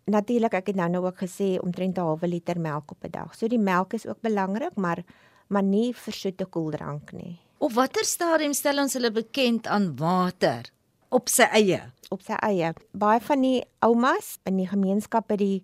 natuurlik 0.08 0.54
ek 0.54 0.72
het 0.72 0.76
nou 0.76 0.88
nou 0.88 1.04
ook 1.06 1.18
gesê 1.24 1.58
omtrent 1.60 1.98
'n 1.98 2.00
halwe 2.00 2.28
liter 2.28 2.60
melk 2.60 2.90
op 2.90 3.04
'n 3.04 3.10
dag. 3.10 3.34
So 3.34 3.48
die 3.48 3.58
melk 3.58 3.92
is 3.92 4.06
ook 4.06 4.20
belangrik, 4.20 4.76
maar 4.76 5.04
maar 5.48 5.62
nie 5.62 5.94
vir 5.94 6.12
soete 6.12 6.44
koeldrank 6.44 7.12
nie. 7.12 7.38
Op 7.58 7.72
watter 7.72 8.04
stadium 8.04 8.52
stel 8.52 8.78
ons 8.78 8.92
hulle 8.92 9.10
bekend 9.10 9.66
aan 9.66 9.96
water 9.96 10.70
op 11.08 11.28
sy 11.28 11.42
eie? 11.42 11.80
Op 12.08 12.22
sy 12.22 12.32
eie. 12.32 12.72
Baie 12.92 13.20
van 13.20 13.40
die 13.40 13.64
oumas 13.78 14.36
in 14.44 14.56
die 14.56 14.68
gemeenskappe 14.68 15.36
die 15.36 15.62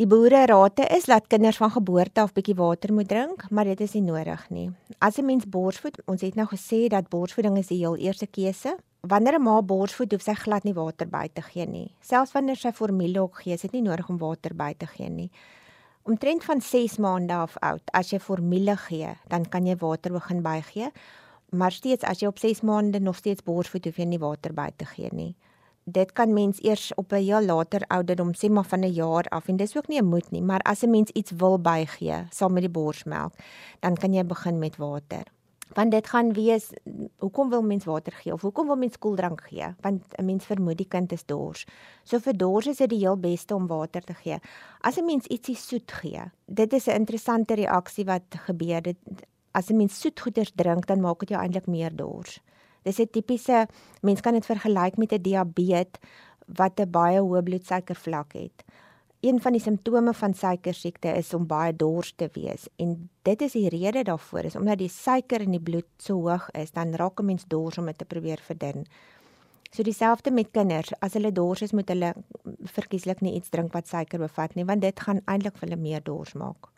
die 0.00 0.06
boere 0.08 0.46
rate 0.46 0.86
is 0.96 1.04
dat 1.04 1.26
kinders 1.28 1.56
van 1.60 1.70
geboorte 1.70 2.20
af 2.20 2.32
bietjie 2.32 2.54
water 2.56 2.92
moet 2.92 3.08
drink, 3.08 3.50
maar 3.50 3.64
dit 3.64 3.80
is 3.80 3.92
nie 3.92 4.02
nodig 4.02 4.46
nie. 4.50 4.70
As 4.98 5.18
'n 5.18 5.24
mens 5.24 5.44
borsvoed, 5.44 6.00
ons 6.06 6.20
het 6.20 6.34
nou 6.34 6.46
gesê 6.46 6.88
dat 6.88 7.08
borsvoeding 7.08 7.58
is 7.58 7.66
die 7.66 7.78
heel 7.78 7.96
eerste 7.96 8.26
keuse 8.26 8.76
wanneer 9.00 9.38
'n 9.38 9.42
ma 9.42 9.62
borsvoed 9.62 10.12
hoef 10.12 10.22
sy 10.22 10.34
glad 10.34 10.64
nie 10.64 10.74
water 10.74 11.08
by 11.08 11.28
te 11.32 11.42
gee 11.42 11.66
nie. 11.66 11.94
Selfs 12.00 12.32
wanneer 12.32 12.56
sy 12.56 12.72
formule 12.72 13.20
ook 13.20 13.42
gee, 13.42 13.52
is 13.52 13.60
dit 13.62 13.72
nie 13.72 13.82
nodig 13.82 14.08
om 14.08 14.18
water 14.18 14.54
by 14.54 14.74
te 14.78 14.86
gee 14.86 15.08
nie. 15.08 15.30
Omtrent 16.02 16.44
van 16.44 16.60
6 16.60 16.96
maande 16.98 17.32
af 17.32 17.56
oud, 17.60 17.82
as 17.92 18.10
jy 18.10 18.18
formule 18.18 18.76
gee, 18.76 19.14
dan 19.28 19.44
kan 19.48 19.66
jy 19.66 19.76
water 19.76 20.12
begin 20.12 20.42
bygee. 20.42 20.90
Maar 21.50 21.72
steeds 21.72 22.04
as 22.04 22.20
jy 22.20 22.26
op 22.26 22.38
6 22.38 22.60
maande 22.60 23.00
nog 23.00 23.16
steeds 23.16 23.42
borsvoed, 23.42 23.84
hoef 23.84 23.96
jy 23.96 24.04
nie 24.04 24.18
water 24.18 24.52
by 24.52 24.70
te 24.76 24.84
gee 24.84 25.08
nie. 25.12 25.34
Dit 25.84 26.12
kan 26.12 26.32
mens 26.32 26.62
eers 26.62 26.92
op 26.94 27.12
'n 27.12 27.16
heel 27.16 27.42
later 27.42 27.82
ouderdom, 27.88 28.32
sê 28.34 28.50
maar 28.50 28.64
van 28.64 28.80
'n 28.80 28.92
jaar 28.92 29.24
af 29.28 29.48
en 29.48 29.56
dis 29.56 29.76
ook 29.76 29.88
nie 29.88 30.00
'n 30.00 30.04
moet 30.04 30.30
nie, 30.30 30.42
maar 30.42 30.60
as 30.60 30.82
'n 30.82 30.90
mens 30.90 31.10
iets 31.10 31.30
wil 31.30 31.58
bygee 31.58 32.26
saam 32.30 32.52
met 32.52 32.62
die 32.62 32.70
borsmelk, 32.70 33.32
dan 33.80 33.96
kan 33.96 34.12
jy 34.12 34.24
begin 34.24 34.58
met 34.58 34.76
water 34.76 35.22
want 35.74 35.90
dit 35.90 36.06
gaan 36.06 36.32
wees 36.32 36.70
hoekom 37.18 37.50
wil 37.50 37.62
mens 37.62 37.84
water 37.84 38.12
gee 38.12 38.32
of 38.32 38.42
hoekom 38.42 38.66
wil 38.66 38.76
mens 38.76 38.98
koeldrank 38.98 39.40
gee? 39.40 39.74
Want 39.80 40.02
'n 40.18 40.24
mens 40.24 40.44
vermoed 40.44 40.78
die 40.78 40.88
kind 40.88 41.12
is 41.12 41.24
dors. 41.24 41.66
So 42.04 42.18
vir 42.18 42.36
dors 42.36 42.66
is 42.66 42.76
dit 42.76 42.90
die 42.90 42.98
heel 42.98 43.16
beste 43.16 43.54
om 43.54 43.66
water 43.66 44.02
te 44.02 44.14
gee. 44.14 44.38
As 44.80 44.96
'n 44.96 45.04
mens 45.04 45.26
ietsie 45.26 45.56
soet 45.56 45.92
gee 45.92 46.30
dit 46.46 46.72
is 46.72 46.86
'n 46.86 46.94
interessante 46.94 47.54
reaksie 47.54 48.04
wat 48.04 48.22
gebeur. 48.46 48.82
Dit 48.82 48.96
as 49.52 49.70
'n 49.70 49.76
mens 49.76 50.00
soet 50.00 50.20
goeders 50.20 50.52
drink 50.54 50.86
dan 50.86 51.00
maak 51.00 51.18
dit 51.18 51.28
jou 51.28 51.40
eintlik 51.42 51.66
meer 51.66 51.96
dors. 51.96 52.40
Dis 52.82 52.98
'n 52.98 53.10
tipiese 53.10 53.68
mens 54.02 54.20
kan 54.20 54.32
dit 54.32 54.46
vergelyk 54.46 54.96
met 54.96 55.12
'n 55.12 55.22
diabetes 55.22 56.00
wat 56.46 56.80
'n 56.80 56.90
baie 56.90 57.20
hoë 57.20 57.42
bloedsuikervlak 57.42 58.32
het 58.32 58.64
Een 59.20 59.40
van 59.40 59.52
die 59.52 59.60
simptome 59.60 60.14
van 60.14 60.34
suikersiekte 60.34 61.08
is 61.12 61.34
om 61.36 61.46
baie 61.46 61.74
dors 61.76 62.14
te 62.16 62.30
wees 62.32 62.62
en 62.80 62.94
dit 63.28 63.42
is 63.42 63.52
die 63.52 63.68
rede 63.68 64.02
daarvoor 64.08 64.46
is 64.48 64.56
omdat 64.56 64.80
die 64.80 64.88
suiker 64.88 65.44
in 65.44 65.52
die 65.52 65.60
bloed 65.60 65.88
so 66.00 66.22
hoog 66.24 66.46
is, 66.56 66.72
dan 66.72 66.94
raak 66.96 67.20
'n 67.20 67.24
mens 67.24 67.44
dors 67.48 67.78
om 67.78 67.86
dit 67.86 67.98
te 67.98 68.04
probeer 68.04 68.40
verdun. 68.46 68.86
So 69.70 69.82
dieselfde 69.82 70.30
met 70.30 70.50
kinders, 70.50 70.92
as 71.00 71.12
hulle 71.12 71.32
dors 71.32 71.62
is, 71.62 71.72
moet 71.72 71.88
hulle 71.88 72.14
verkieslik 72.64 73.20
nie 73.20 73.34
iets 73.34 73.48
drink 73.48 73.72
wat 73.72 73.88
suiker 73.88 74.18
bevat 74.18 74.54
nie, 74.54 74.64
want 74.64 74.80
dit 74.80 75.00
gaan 75.00 75.20
eintlik 75.24 75.58
vir 75.58 75.68
hulle 75.68 75.82
meer 75.82 76.02
dors 76.02 76.32
maak. 76.32 76.70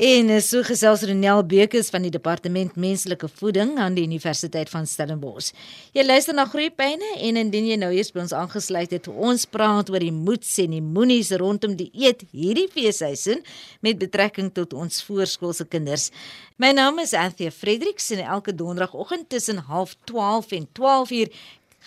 En 0.00 0.30
so 0.40 0.62
gesels 0.64 1.02
Renel 1.04 1.42
Bekes 1.44 1.90
van 1.92 2.06
die 2.06 2.10
Departement 2.10 2.76
Menslike 2.80 3.28
Voeding 3.28 3.74
aan 3.76 3.98
die 3.98 4.06
Universiteit 4.06 4.70
van 4.72 4.86
Stellenbosch. 4.88 5.50
Jy 5.92 6.06
luister 6.06 6.32
na 6.32 6.46
Groepyne 6.48 7.04
en 7.20 7.36
indien 7.36 7.68
jy 7.68 7.76
nou 7.82 7.90
eers 7.92 8.08
by 8.14 8.22
ons 8.22 8.32
aangesluit 8.32 8.94
het, 8.96 9.10
ons 9.12 9.44
praat 9.44 9.92
oor 9.92 10.00
die 10.00 10.14
moets 10.14 10.54
en 10.64 10.72
die 10.72 10.80
moenies 10.80 11.34
rondom 11.36 11.76
die 11.76 11.90
eet 11.92 12.24
hierdie 12.32 12.70
feesseisoen 12.72 13.44
met 13.84 14.00
betrekking 14.00 14.48
tot 14.56 14.72
ons 14.72 15.04
voorskoolse 15.04 15.68
kinders. 15.68 16.08
My 16.56 16.72
naam 16.72 17.04
is 17.04 17.12
Anthea 17.12 17.52
Fredericks 17.52 18.08
en 18.16 18.24
elke 18.24 18.56
donderdagoggend 18.56 19.28
tussen 19.28 19.60
0.30 19.68 20.56
en 20.62 20.68
12:00 20.80 21.28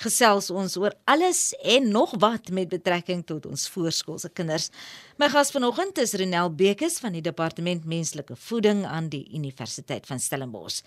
gesels 0.01 0.49
ons 0.49 0.75
oor 0.81 0.93
alles 1.09 1.53
en 1.61 1.89
nog 1.93 2.15
wat 2.21 2.49
met 2.49 2.69
betrekking 2.69 3.21
tot 3.25 3.45
ons 3.45 3.67
voorskoolse 3.69 4.29
kinders. 4.33 4.69
My 5.13 5.27
gas 5.29 5.51
vanoggend 5.53 5.99
is 6.01 6.15
Renel 6.17 6.47
Bekes 6.57 6.95
van 6.97 7.13
die 7.13 7.21
Departement 7.21 7.83
Menslike 7.85 8.33
Voeding 8.47 8.79
aan 8.89 9.11
die 9.13 9.27
Universiteit 9.37 10.07
van 10.09 10.17
Stellenbosch. 10.19 10.79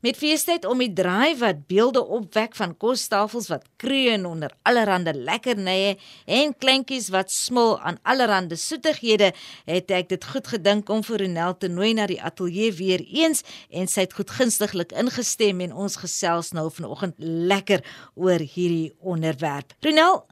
Met 0.00 0.16
feestyd 0.16 0.64
om 0.64 0.80
die 0.80 0.88
draai 0.88 1.36
wat 1.36 1.66
beelde 1.68 2.00
opwek 2.00 2.56
van 2.56 2.72
kostafels 2.80 3.50
wat 3.52 3.68
kreun 3.76 4.24
onder 4.24 4.54
allerlei 4.64 5.12
lekkernye 5.12 5.98
en 6.24 6.56
kleintjies 6.56 7.10
wat 7.12 7.28
smil 7.28 7.76
aan 7.76 8.00
allerlei 8.08 8.56
soetighede, 8.56 9.34
het 9.68 9.92
ek 9.92 10.08
dit 10.16 10.28
goed 10.32 10.48
gedink 10.48 10.88
om 10.88 11.04
vir 11.04 11.20
Renel 11.26 11.52
te 11.52 11.68
nooi 11.68 11.92
na 11.92 12.08
die 12.08 12.22
ateljee 12.24 12.72
weer 12.80 13.04
eens 13.04 13.44
en 13.68 13.84
sy 13.84 14.08
het 14.08 14.16
goedgunstiglik 14.16 14.96
ingestem 14.96 15.60
en 15.60 15.76
ons 15.76 16.00
gesels 16.00 16.54
nou 16.56 16.70
vanoggend 16.72 17.20
lekker 17.20 17.84
oor 18.16 18.40
hierdie 18.40 18.94
onderwerp. 19.04 19.76
Renel, 19.84 20.24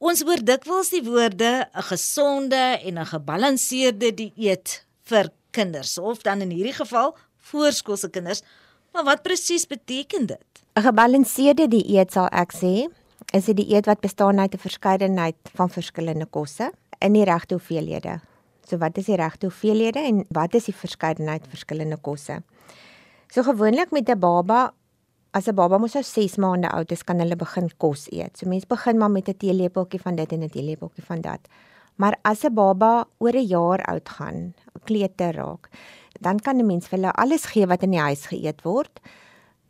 Ons 0.00 0.22
hoor 0.24 0.40
dikwels 0.40 0.88
die 0.94 1.02
woorde 1.04 1.68
'n 1.76 1.82
gesonde 1.92 2.80
en 2.88 2.98
'n 2.98 3.06
gebalanseerde 3.06 4.14
dieet 4.14 4.86
vir 5.04 5.28
kinders 5.50 5.98
of 5.98 6.22
dan 6.22 6.40
in 6.40 6.50
hierdie 6.50 6.72
geval 6.72 7.16
voorskoolse 7.36 8.08
kinders. 8.08 8.42
Maar 8.92 9.04
wat 9.04 9.22
presies 9.22 9.66
beteken 9.66 10.26
dit? 10.26 10.46
'n 10.74 10.82
Gebalanseerde 10.82 11.68
dieet 11.68 12.12
sal 12.12 12.28
ek 12.32 12.52
sê, 12.52 12.88
is 13.34 13.48
'n 13.48 13.54
dieet 13.54 13.86
wat 13.86 14.00
bestaan 14.00 14.40
uit 14.40 14.54
'n 14.54 14.58
verskeidenheid 14.58 15.36
van 15.54 15.68
verskillende 15.68 16.26
kosse 16.26 16.72
in 16.98 17.12
die 17.12 17.24
regte 17.24 17.54
hoeveelhede. 17.54 18.20
So 18.68 18.78
wat 18.78 18.96
is 18.96 19.04
die 19.04 19.16
regte 19.16 19.46
hoeveelhede 19.46 19.98
en 19.98 20.24
wat 20.30 20.54
is 20.54 20.64
die 20.64 20.74
verskeidenheid 20.74 21.46
verskillende 21.48 21.96
kosse? 21.96 22.42
So 23.28 23.42
gewoonlik 23.42 23.90
met 23.90 24.08
'n 24.08 24.18
baba 24.18 24.72
as 25.32 25.48
'n 25.48 25.54
baba 25.54 25.78
mos 25.78 25.94
nou 25.94 26.02
6 26.02 26.36
maande 26.36 26.68
oud 26.70 26.92
is, 26.92 27.02
kan 27.02 27.18
hulle 27.18 27.36
begin 27.36 27.70
kos 27.78 28.08
eet. 28.12 28.38
So 28.38 28.48
mense 28.48 28.66
begin 28.66 28.98
maar 28.98 29.10
met 29.10 29.28
'n 29.28 29.36
teelepeltjie 29.36 30.00
van 30.00 30.16
dit 30.16 30.32
en 30.32 30.42
'n 30.42 30.48
teelepeltjie 30.48 31.04
van 31.04 31.20
dat. 31.20 31.40
Maar 31.96 32.18
as 32.22 32.44
'n 32.44 32.54
baba 32.54 33.06
oor 33.18 33.34
'n 33.34 33.46
jaar 33.46 33.82
oud 33.84 34.08
gaan, 34.08 34.54
kleuter 34.84 35.34
raak, 35.34 35.68
dan 36.20 36.38
kan 36.38 36.56
'n 36.56 36.66
mens 36.66 36.88
vir 36.88 36.98
hulle 36.98 37.12
alles 37.12 37.44
gee 37.44 37.66
wat 37.66 37.82
in 37.82 37.90
die 37.90 38.00
huis 38.00 38.26
geëet 38.26 38.62
word, 38.62 39.00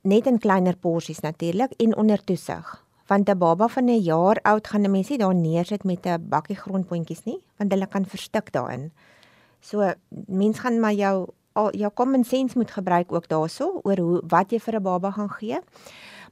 net 0.02 0.26
in 0.26 0.38
kleiner 0.38 0.76
porsies 0.76 1.20
natuurlik 1.20 1.72
en 1.76 1.96
onder 1.96 2.24
toesig. 2.24 2.84
Want 3.06 3.28
'n 3.28 3.38
baba 3.38 3.68
van 3.68 3.84
'n 3.84 4.00
jaar 4.00 4.38
oud 4.42 4.66
gaan 4.66 4.82
'n 4.82 4.90
mens 4.90 5.08
nie 5.08 5.18
daar 5.18 5.34
neersit 5.34 5.84
met 5.84 6.06
'n 6.06 6.28
bakkie 6.28 6.56
grondpotjies 6.56 7.24
nie, 7.24 7.42
want 7.56 7.72
hulle 7.72 7.86
kan 7.86 8.06
verstik 8.06 8.52
daarin. 8.52 8.92
So 9.60 9.92
mens 10.26 10.58
gaan 10.58 10.80
maar 10.80 10.94
jou 10.94 11.28
al 11.52 11.74
jou 11.76 11.90
common 11.94 12.24
sense 12.24 12.58
moet 12.58 12.70
gebruik 12.70 13.12
ook 13.12 13.28
daarso 13.28 13.80
oor 13.82 13.98
hoe 13.98 14.22
wat 14.28 14.52
jy 14.52 14.58
vir 14.58 14.76
'n 14.76 14.82
baba 14.82 15.10
gaan 15.10 15.30
gee. 15.30 15.58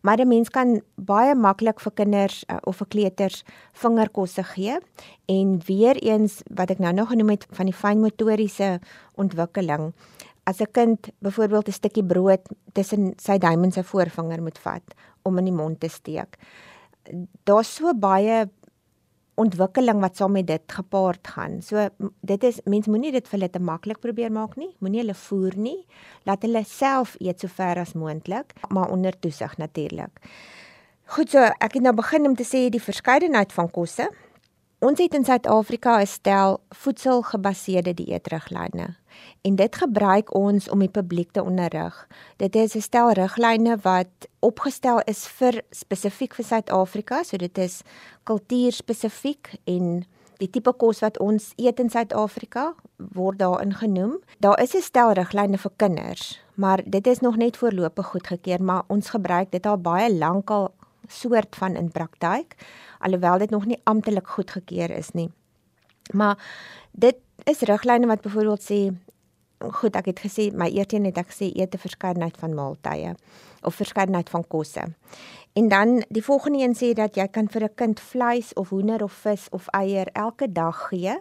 Maar 0.01 0.19
'n 0.19 0.29
mens 0.29 0.49
kan 0.49 0.81
baie 0.95 1.35
maklik 1.35 1.81
vir 1.81 1.93
kinders 1.93 2.45
uh, 2.47 2.57
of 2.63 2.77
vir 2.77 2.87
kleuters 2.87 3.45
vingerkosse 3.73 4.45
gee 4.45 4.79
en 5.27 5.61
weer 5.67 5.97
eens 5.97 6.43
wat 6.55 6.71
ek 6.71 6.79
nou 6.79 6.93
nog 6.93 7.09
genoem 7.09 7.29
het 7.29 7.47
van 7.51 7.67
die 7.67 7.75
fynmotoriese 7.75 8.81
ontwikkeling. 9.15 9.93
As 10.45 10.61
'n 10.61 10.71
kind 10.73 11.09
byvoorbeeld 11.19 11.69
'n 11.69 11.73
stukkie 11.73 12.05
brood 12.05 12.41
tussen 12.73 13.13
sy 13.17 13.39
duim 13.39 13.65
en 13.65 13.73
sy 13.73 13.83
voorvinger 13.83 14.43
moet 14.43 14.59
vat 14.59 14.95
om 15.23 15.39
in 15.39 15.45
die 15.45 15.53
mond 15.53 15.81
te 15.81 15.89
steek. 15.89 16.37
Daar's 17.45 17.75
so 17.75 17.95
baie 17.95 18.49
ontwikkeling 19.39 20.01
wat 20.03 20.19
saam 20.19 20.35
met 20.37 20.47
dit 20.47 20.75
gepaard 20.75 21.29
gaan. 21.35 21.59
So 21.63 21.89
dit 22.27 22.45
is 22.45 22.61
mens 22.65 22.87
moenie 22.91 23.13
dit 23.15 23.29
vir 23.29 23.39
hulle 23.39 23.51
te 23.51 23.63
maklik 23.63 24.01
probeer 24.05 24.33
maak 24.35 24.57
nie. 24.61 24.71
Moenie 24.85 25.03
hulle 25.05 25.17
voer 25.29 25.57
nie. 25.57 25.79
Laat 26.29 26.47
hulle 26.47 26.65
self 26.67 27.17
eet 27.23 27.41
so 27.41 27.49
ver 27.49 27.79
as 27.85 27.95
moontlik, 27.95 28.55
maar 28.69 28.91
onder 28.91 29.19
toesig 29.19 29.57
natuurlik. 29.59 30.23
Goed 31.15 31.31
so, 31.33 31.41
ek 31.41 31.79
het 31.79 31.83
nou 31.83 31.95
begin 31.97 32.27
om 32.29 32.35
te 32.37 32.45
sê 32.45 32.67
die 32.69 32.83
verskeidenheid 32.83 33.53
van 33.57 33.71
kosse. 33.73 34.11
Ons 34.85 35.01
het 35.01 35.15
in 35.15 35.25
Suid-Afrika 35.25 35.99
'n 36.01 36.07
stel 36.07 36.61
voedselgebaseerde 36.71 37.95
dieetriglyne 37.95 38.95
en 39.43 39.57
dit 39.57 39.77
gebruik 39.77 40.35
ons 40.35 40.69
om 40.69 40.79
die 40.79 40.91
publiek 40.91 41.31
te 41.33 41.43
onderrig. 41.43 42.09
Dit 42.37 42.57
is 42.57 42.75
'n 42.77 42.81
stel 42.81 43.11
riglyne 43.11 43.77
wat 43.83 44.29
opgestel 44.41 45.01
is 45.07 45.27
vir 45.27 45.63
spesifiek 45.71 46.35
vir 46.35 46.45
Suid-Afrika, 46.45 47.23
so 47.23 47.37
dit 47.37 47.59
is 47.59 47.83
kultuurspesifiek 48.25 49.55
en 49.65 50.05
die 50.39 50.51
tipe 50.51 50.73
kos 50.73 51.01
wat 51.01 51.19
ons 51.19 51.53
eet 51.57 51.81
in 51.81 51.91
Suid-Afrika 51.91 52.75
word 52.97 53.39
daarin 53.39 53.75
genoem. 53.75 54.19
Daar 54.41 54.63
is 54.63 54.75
'n 54.75 54.83
stel 54.83 55.13
riglyne 55.13 55.59
vir 55.59 55.73
kinders, 55.77 56.41
maar 56.55 56.83
dit 56.85 57.07
is 57.07 57.21
nog 57.21 57.37
net 57.37 57.57
voorlopig 57.57 58.07
goedgekeur, 58.07 58.63
maar 58.63 58.83
ons 58.89 59.11
gebruik 59.11 59.51
dit 59.51 59.67
al 59.67 59.79
baie 59.79 60.15
lank 60.15 60.51
al 60.51 60.75
soort 61.09 61.57
van 61.57 61.77
in 61.77 61.91
praktyk 61.91 62.55
alhoewel 62.99 63.39
dit 63.39 63.51
nog 63.51 63.67
nie 63.67 63.81
amptelik 63.85 64.27
goedgekeur 64.27 64.91
is 64.91 65.11
nie. 65.11 65.31
Maar 66.13 66.39
dit 66.93 67.17
is 67.45 67.61
riglyne 67.61 68.07
wat 68.07 68.21
byvoorbeeld 68.21 68.63
sê 68.63 68.81
goed, 69.59 69.97
ek 69.97 70.07
het 70.13 70.21
gesê 70.23 70.51
my 70.55 70.69
eerste 70.71 70.99
net 70.99 71.19
ek 71.19 71.33
gesê 71.33 71.51
eet 71.55 71.75
'n 71.75 71.79
verskeidenheid 71.79 72.37
van 72.37 72.55
maaltye 72.55 73.15
of 73.63 73.75
verskeidenheid 73.75 74.31
van 74.31 74.45
kosse. 74.47 74.85
En 75.53 75.69
dan 75.69 76.05
die 76.09 76.23
volgende 76.23 76.59
een 76.59 76.75
sê 76.75 76.95
dat 76.95 77.17
jy 77.17 77.27
kan 77.29 77.49
vir 77.49 77.63
'n 77.65 77.75
kind 77.75 78.01
vleis 78.01 78.53
of 78.55 78.69
hoender 78.69 79.03
of 79.03 79.13
vis 79.13 79.49
of 79.51 79.69
eier 79.69 80.07
elke 80.13 80.53
dag 80.53 80.89
gee. 80.89 81.19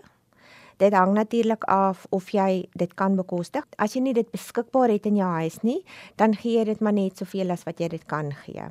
Dit 0.77 0.93
hang 0.93 1.13
natuurlik 1.13 1.63
af 1.63 2.05
of 2.09 2.29
jy 2.29 2.65
dit 2.73 2.93
kan 2.93 3.15
bekostig. 3.15 3.65
As 3.75 3.93
jy 3.93 4.01
nie 4.01 4.13
dit 4.13 4.31
beskikbaar 4.31 4.89
het 4.89 5.05
in 5.05 5.15
jou 5.15 5.29
huis 5.29 5.61
nie, 5.61 5.85
dan 6.15 6.35
gee 6.35 6.57
jy 6.57 6.63
dit 6.63 6.79
maar 6.79 6.93
net 6.93 7.17
soveel 7.17 7.51
as 7.51 7.63
wat 7.63 7.79
jy 7.79 7.87
dit 7.87 8.05
kan 8.05 8.33
gee. 8.33 8.63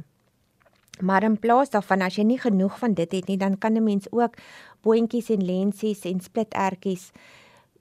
Maar 1.01 1.23
in 1.23 1.39
plaas 1.39 1.71
daarvan 1.71 2.03
as 2.03 2.17
jy 2.17 2.25
nie 2.25 2.39
genoeg 2.39 2.79
van 2.79 2.95
dit 2.95 3.13
het 3.13 3.27
nie, 3.27 3.37
dan 3.37 3.59
kan 3.59 3.75
'n 3.75 3.85
mens 3.85 4.07
ook 4.13 4.35
boontjies 4.83 5.31
en 5.31 5.45
lensies 5.45 6.05
en 6.05 6.21
splittertjies 6.21 7.13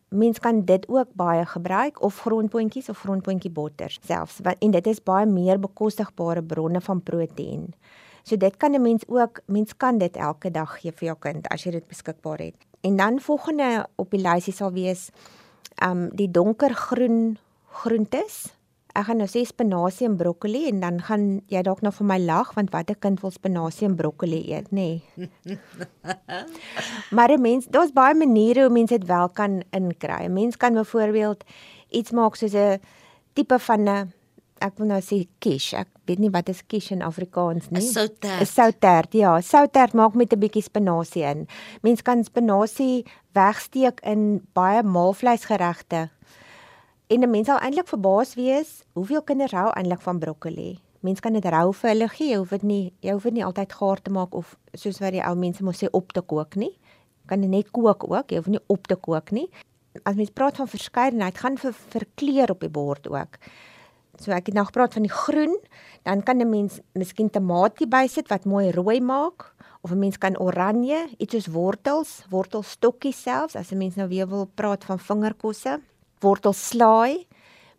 mens 0.09 0.39
kan 0.39 0.65
dit 0.65 0.87
ook 0.87 1.07
baie 1.13 1.45
gebruik 1.45 2.01
of 2.01 2.19
grondboontjies 2.19 2.89
of 2.89 2.99
grondboontjie 2.99 3.51
botter 3.51 3.97
selfs 4.05 4.39
wat 4.43 4.55
en 4.59 4.71
dit 4.71 4.87
is 4.87 5.03
baie 5.03 5.25
meer 5.25 5.59
bekostigbare 5.59 6.43
bronne 6.43 6.81
van 6.81 7.01
proteïen. 7.03 7.73
So 8.23 8.37
dit 8.37 8.57
kan 8.57 8.73
'n 8.73 8.81
mens 8.81 9.03
ook 9.07 9.41
mens 9.45 9.77
kan 9.77 9.97
dit 9.97 10.15
elke 10.17 10.51
dag 10.51 10.79
gee 10.81 10.91
vir 10.91 11.05
jou 11.05 11.17
kind 11.19 11.47
as 11.47 11.63
jy 11.63 11.71
dit 11.71 11.87
beskikbaar 11.87 12.39
het. 12.39 12.55
En 12.81 12.95
dan 12.95 13.19
volgende 13.19 13.87
op 13.95 14.11
die 14.11 14.21
lysie 14.21 14.53
sal 14.53 14.71
wees 14.71 15.09
um 15.83 16.09
die 16.15 16.31
donkergroen 16.31 17.37
groentes 17.69 18.54
ek 18.95 19.09
gaan 19.09 19.19
nou 19.19 19.27
sê 19.27 19.43
spinasie 19.43 20.07
en 20.07 20.15
broccoli 20.15 20.65
en 20.69 20.79
dan 20.79 20.99
gaan 21.03 21.23
jy 21.51 21.61
dalk 21.67 21.81
nou 21.83 21.91
vir 21.97 22.07
my 22.07 22.17
lag 22.23 22.53
want 22.55 22.71
watter 22.71 22.95
kind 22.95 23.19
wil 23.23 23.33
spinasie 23.33 23.89
en 23.89 23.97
broccoli 23.99 24.39
eet 24.55 24.71
nê? 24.71 25.01
Nee. 25.19 25.57
maar 27.15 27.31
'n 27.31 27.41
mens 27.41 27.67
daar's 27.67 27.91
baie 27.91 28.15
maniere 28.15 28.63
hoe 28.65 28.73
mense 28.73 28.97
dit 28.97 29.07
wel 29.07 29.29
kan 29.29 29.63
inkry. 29.71 30.25
'n 30.25 30.33
mens 30.33 30.57
kan 30.57 30.73
byvoorbeeld 30.73 31.43
iets 31.89 32.11
maak 32.11 32.35
soos 32.35 32.55
'n 32.55 32.79
tipe 33.33 33.59
van 33.59 33.89
'n 33.89 34.13
ek 34.61 34.77
wil 34.77 34.87
nou 34.87 35.01
sê 35.01 35.27
quiche. 35.39 35.77
Ek 35.77 35.87
weet 36.07 36.19
nie 36.19 36.31
wat 36.31 36.49
is 36.49 36.63
quiche 36.67 36.95
in 36.95 37.01
Afrikaans 37.01 37.69
nie. 37.69 37.81
'n 37.81 37.91
soutert. 37.91 38.41
'n 38.41 38.45
soutert 38.45 39.13
ja. 39.13 39.41
Soutert 39.41 39.93
maak 39.93 40.15
met 40.15 40.33
'n 40.33 40.39
bietjie 40.39 40.63
spinasie 40.63 41.23
in. 41.23 41.47
Mens 41.81 42.01
kan 42.01 42.23
spinasie 42.23 43.05
wegsteek 43.33 43.99
in 44.03 44.41
baie 44.53 44.83
maalvleisgeregte 44.83 46.09
En 47.07 47.19
'n 47.21 47.29
mens 47.29 47.45
sal 47.45 47.59
eintlik 47.59 47.87
verbaas 47.87 48.33
wees 48.33 48.83
hoeveel 48.93 49.21
kinders 49.21 49.51
hou 49.51 49.69
eintlik 49.69 50.01
van 50.01 50.19
broccoli. 50.19 50.79
Mens 50.99 51.19
kan 51.19 51.33
dit 51.33 51.45
rou 51.45 51.73
vir 51.73 51.89
hulle 51.89 52.07
gee, 52.07 52.37
hoef 52.37 52.49
dit 52.49 52.63
nie 52.63 52.93
jy 52.99 53.11
hoef 53.11 53.23
dit 53.23 53.33
nie 53.33 53.45
altyd 53.45 53.73
gaar 53.73 54.01
te 54.01 54.11
maak 54.11 54.33
of 54.33 54.57
soos 54.73 54.97
wat 54.99 55.11
die 55.11 55.21
ou 55.21 55.35
mense 55.35 55.63
mos 55.63 55.83
sê 55.83 55.87
op 55.91 56.11
te 56.13 56.21
kook 56.21 56.55
nie. 56.55 56.79
Kan 57.25 57.41
dit 57.41 57.49
net 57.49 57.71
kook 57.71 58.11
ook, 58.11 58.31
jy 58.31 58.37
hoef 58.37 58.47
nie 58.47 58.63
op 58.67 58.87
te 58.87 58.95
kook 58.95 59.31
nie. 59.31 59.49
As 60.03 60.15
mens 60.15 60.29
praat 60.29 60.57
van 60.57 60.67
verskeidenheid, 60.67 61.37
gaan 61.37 61.57
vir 61.57 61.73
vir 61.73 62.07
kleur 62.15 62.51
op 62.51 62.59
die 62.59 62.69
bord 62.69 63.07
ook. 63.07 63.37
So 64.19 64.31
ek 64.31 64.45
het 64.45 64.55
nou 64.55 64.65
gepraat 64.65 64.93
van 64.93 65.03
die 65.03 65.13
groen, 65.13 65.57
dan 66.03 66.23
kan 66.23 66.41
'n 66.41 66.49
mens 66.49 66.79
miskien 66.93 67.29
tamatie 67.29 67.87
bysit 67.87 68.29
wat 68.29 68.45
mooi 68.45 68.71
rooi 68.71 68.99
maak 69.01 69.53
of 69.81 69.91
'n 69.91 69.99
mens 69.99 70.17
kan 70.17 70.39
oranje, 70.39 71.07
iets 71.17 71.33
soos 71.33 71.47
wortels, 71.47 72.25
wortelstokkies 72.29 73.21
selfs 73.21 73.55
as 73.55 73.71
'n 73.71 73.77
mens 73.77 73.95
nou 73.95 74.07
weer 74.07 74.27
wil 74.27 74.49
praat 74.55 74.83
van 74.85 74.99
vingerkosse 74.99 75.81
wortelslaai. 76.25 77.25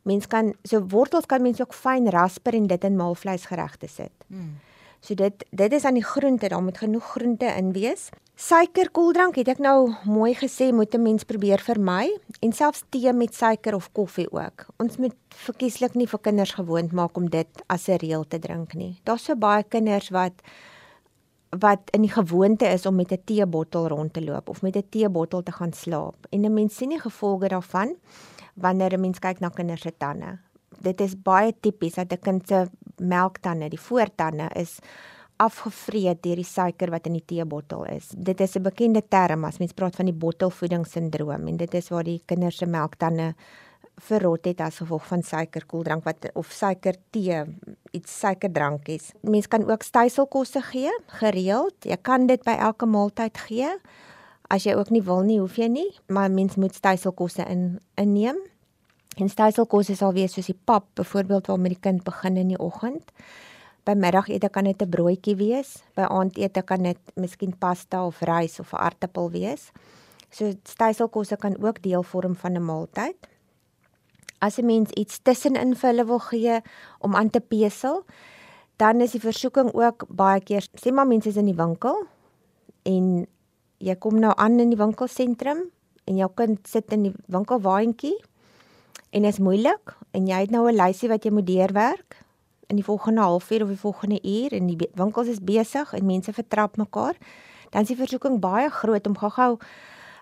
Mens 0.06 0.28
kan 0.30 0.54
so 0.62 0.85
wortels 0.92 1.26
kan 1.26 1.42
mens 1.42 1.61
ook 1.61 1.74
fyn 1.74 2.06
rasper 2.14 2.54
en 2.54 2.70
dit 2.70 2.85
in 2.85 2.96
maalvleisgeregte 2.96 3.90
sit. 3.90 4.14
Mm. 4.30 4.54
So 5.00 5.14
dit 5.14 5.44
dit 5.50 5.72
is 5.72 5.85
aan 5.85 5.98
die 5.98 6.06
groente, 6.06 6.48
daar 6.48 6.62
moet 6.62 6.78
genoeg 6.78 7.11
groente 7.14 7.46
in 7.46 7.72
wees. 7.72 8.09
Suiker 8.37 8.90
koeldrank 8.92 9.38
het 9.40 9.48
ek 9.48 9.61
nou 9.64 9.94
mooi 10.04 10.35
gesê 10.37 10.68
moet 10.68 10.94
'n 10.94 11.02
mens 11.02 11.24
probeer 11.24 11.61
vermy 11.61 12.11
en 12.40 12.52
selfs 12.52 12.82
tee 12.90 13.12
met 13.12 13.35
suiker 13.35 13.74
of 13.74 13.92
koffie 13.92 14.28
ook. 14.32 14.66
Ons 14.76 14.96
moet 14.96 15.14
verkieslik 15.28 15.94
nie 15.94 16.06
vir 16.06 16.18
kinders 16.18 16.52
gewoond 16.52 16.92
maak 16.92 17.16
om 17.16 17.30
dit 17.30 17.48
as 17.66 17.88
'n 17.88 17.96
reël 17.96 18.24
te 18.28 18.38
drink 18.38 18.74
nie. 18.74 19.00
Daar's 19.04 19.24
so 19.24 19.35
baie 19.35 19.64
kinders 19.64 20.11
wat 20.11 20.42
wat 21.50 21.80
in 21.92 22.02
die 22.02 22.12
gewoonte 22.12 22.66
is 22.66 22.87
om 22.87 22.96
met 22.96 23.12
'n 23.12 23.24
teebottel 23.24 23.88
rond 23.88 24.12
te 24.12 24.24
loop 24.24 24.48
of 24.48 24.62
met 24.62 24.76
'n 24.76 24.88
teebottel 24.90 25.42
te 25.42 25.52
gaan 25.52 25.72
slaap. 25.72 26.26
En 26.30 26.44
'n 26.44 26.54
mens 26.54 26.76
sien 26.76 26.88
nie 26.88 27.00
gevolge 27.00 27.48
daarvan 27.48 27.96
wanneer 28.57 28.95
'n 28.95 29.01
mens 29.01 29.19
kyk 29.19 29.40
na 29.40 29.49
kinders 29.49 29.83
se 29.83 29.92
tande. 29.97 30.38
Dit 30.81 31.01
is 31.01 31.14
baie 31.14 31.55
tipies 31.61 31.95
dat 31.95 32.12
'n 32.12 32.21
kind 32.21 32.49
se 32.49 32.66
melktande, 32.97 33.69
die 33.69 33.81
voortande 33.81 34.49
is 34.55 34.79
afgevreet 35.37 36.23
deur 36.23 36.37
die 36.37 36.45
suiker 36.45 36.90
wat 36.90 37.07
in 37.07 37.12
die 37.12 37.25
teebottel 37.25 37.85
is. 37.85 38.09
Dit 38.16 38.40
is 38.40 38.57
'n 38.57 38.62
bekende 38.62 39.03
term 39.09 39.45
as 39.45 39.59
mens 39.59 39.73
praat 39.73 39.97
van 39.97 40.07
die 40.07 40.14
bottelvoedingssindroom 40.14 41.47
en 41.47 41.57
dit 41.57 41.75
is 41.75 41.88
waar 41.88 42.05
die 42.05 42.23
kinders 42.25 42.57
se 42.57 42.66
melktande 42.66 43.35
verrot 43.97 44.45
het 44.45 44.61
as 44.61 44.81
gevolg 44.83 45.07
van 45.07 45.23
suikerkoeldrank 45.23 46.05
wat 46.05 46.29
of 46.35 46.51
suiker 46.53 46.97
tee, 47.11 47.45
iets 47.97 48.19
suikerdrankies. 48.19 49.12
Mens 49.21 49.49
kan 49.49 49.71
ook 49.71 49.83
styselkosse 49.83 50.62
gee, 50.62 50.92
gereeld. 51.07 51.75
Jy 51.81 51.97
kan 52.03 52.27
dit 52.27 52.42
by 52.45 52.57
elke 52.59 52.87
maaltyd 52.87 53.38
gee. 53.49 53.73
As 54.48 54.64
jy 54.64 54.76
ook 54.78 54.90
nie 54.94 55.02
wil 55.02 55.24
nie, 55.26 55.40
hoef 55.40 55.56
jy 55.59 55.68
nie, 55.68 55.88
maar 56.09 56.30
mens 56.30 56.56
moet 56.56 56.74
styselkosse 56.74 57.44
in 57.50 57.78
inneem. 57.94 58.38
En 59.16 59.28
styselkosse 59.28 59.96
sal 59.96 60.12
wees 60.12 60.37
soos 60.37 60.46
die 60.46 60.59
pap 60.64 60.87
byvoorbeeld 60.94 61.46
waarmee 61.46 61.74
die 61.74 61.80
kind 61.80 62.04
begin 62.04 62.37
in 62.37 62.48
die 62.48 62.61
oggend. 62.61 63.12
By 63.87 63.94
middagete 63.94 64.48
kan 64.48 64.64
dit 64.64 64.82
'n 64.82 64.90
broodjie 64.90 65.37
wees. 65.37 65.82
By 65.94 66.02
aandete 66.02 66.62
kan 66.62 66.82
dit 66.82 66.98
miskien 67.14 67.59
pasta 67.59 68.06
of 68.06 68.20
rys 68.20 68.61
of 68.61 68.72
'n 68.72 68.76
aartappel 68.76 69.30
wees. 69.30 69.72
So 70.30 70.52
styselkosse 70.62 71.37
kan 71.37 71.62
ook 71.62 71.82
deel 71.82 72.02
vorm 72.02 72.37
van 72.37 72.52
'n 72.52 72.64
maaltyd 72.64 73.16
as 74.38 74.59
'n 74.59 74.66
mens 74.66 74.90
iets 74.90 75.18
tussenin 75.22 75.74
vir 75.74 75.90
hulle 75.90 76.04
wil 76.04 76.18
gee 76.18 76.61
om 76.98 77.14
aan 77.14 77.30
te 77.30 77.40
pesel, 77.40 78.04
dan 78.76 79.00
is 79.00 79.12
die 79.12 79.20
versoeking 79.20 79.72
ook 79.72 80.04
baie 80.09 80.40
keer 80.40 80.68
sê 80.76 80.92
maar 80.92 81.06
mense 81.06 81.28
is 81.28 81.37
in 81.37 81.48
die 81.48 81.56
winkel 81.56 82.06
en 82.82 83.26
jy 83.78 83.96
kom 84.00 84.20
nou 84.20 84.32
aan 84.36 84.60
in 84.60 84.70
die 84.70 84.80
winkelsentrum 84.80 85.66
en 86.06 86.16
jou 86.16 86.28
kind 86.34 86.68
sit 86.68 86.92
in 86.92 87.02
die 87.02 87.14
winkelwaandjie 87.26 88.16
en 89.10 89.22
dit 89.22 89.32
is 89.32 89.42
moeilik 89.42 89.96
en 90.12 90.26
jy 90.26 90.40
het 90.44 90.50
nou 90.50 90.68
'n 90.68 90.76
lysie 90.76 91.08
wat 91.08 91.24
jy 91.24 91.30
moet 91.30 91.46
deurwerk 91.46 92.24
in 92.68 92.76
die 92.76 92.84
volgende 92.84 93.20
halfuur 93.20 93.62
of 93.62 93.68
die 93.68 93.84
volgende 93.84 94.20
uur 94.22 94.52
en 94.52 94.66
die 94.66 94.88
winkels 94.94 95.28
is 95.28 95.40
besig 95.40 95.92
en 95.92 96.06
mense 96.06 96.32
vertrap 96.32 96.76
mekaar 96.76 97.16
dan 97.70 97.82
is 97.82 97.88
die 97.88 97.96
versoeking 97.96 98.40
baie 98.40 98.70
groot 98.70 99.06
om 99.06 99.16
gou-gou 99.16 99.58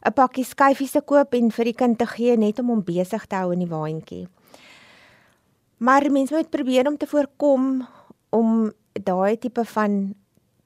'n 0.05 0.13
pakkie 0.13 0.45
skyfies 0.45 0.93
te 0.93 1.01
koop 1.01 1.35
en 1.35 1.51
vir 1.51 1.65
die 1.65 1.79
kind 1.81 1.99
te 1.99 2.07
gee 2.07 2.37
net 2.37 2.59
om 2.59 2.69
hom 2.69 2.83
besig 2.85 3.27
te 3.27 3.37
hou 3.37 3.53
in 3.53 3.63
die 3.65 3.71
waandjie. 3.71 4.29
Maar 5.79 6.11
mense 6.11 6.35
moet 6.35 6.51
probeer 6.51 6.89
om 6.89 6.97
te 6.97 7.07
voorkom 7.07 7.87
om 8.31 8.73
daai 8.93 9.39
tipe 9.39 9.65
van 9.65 10.15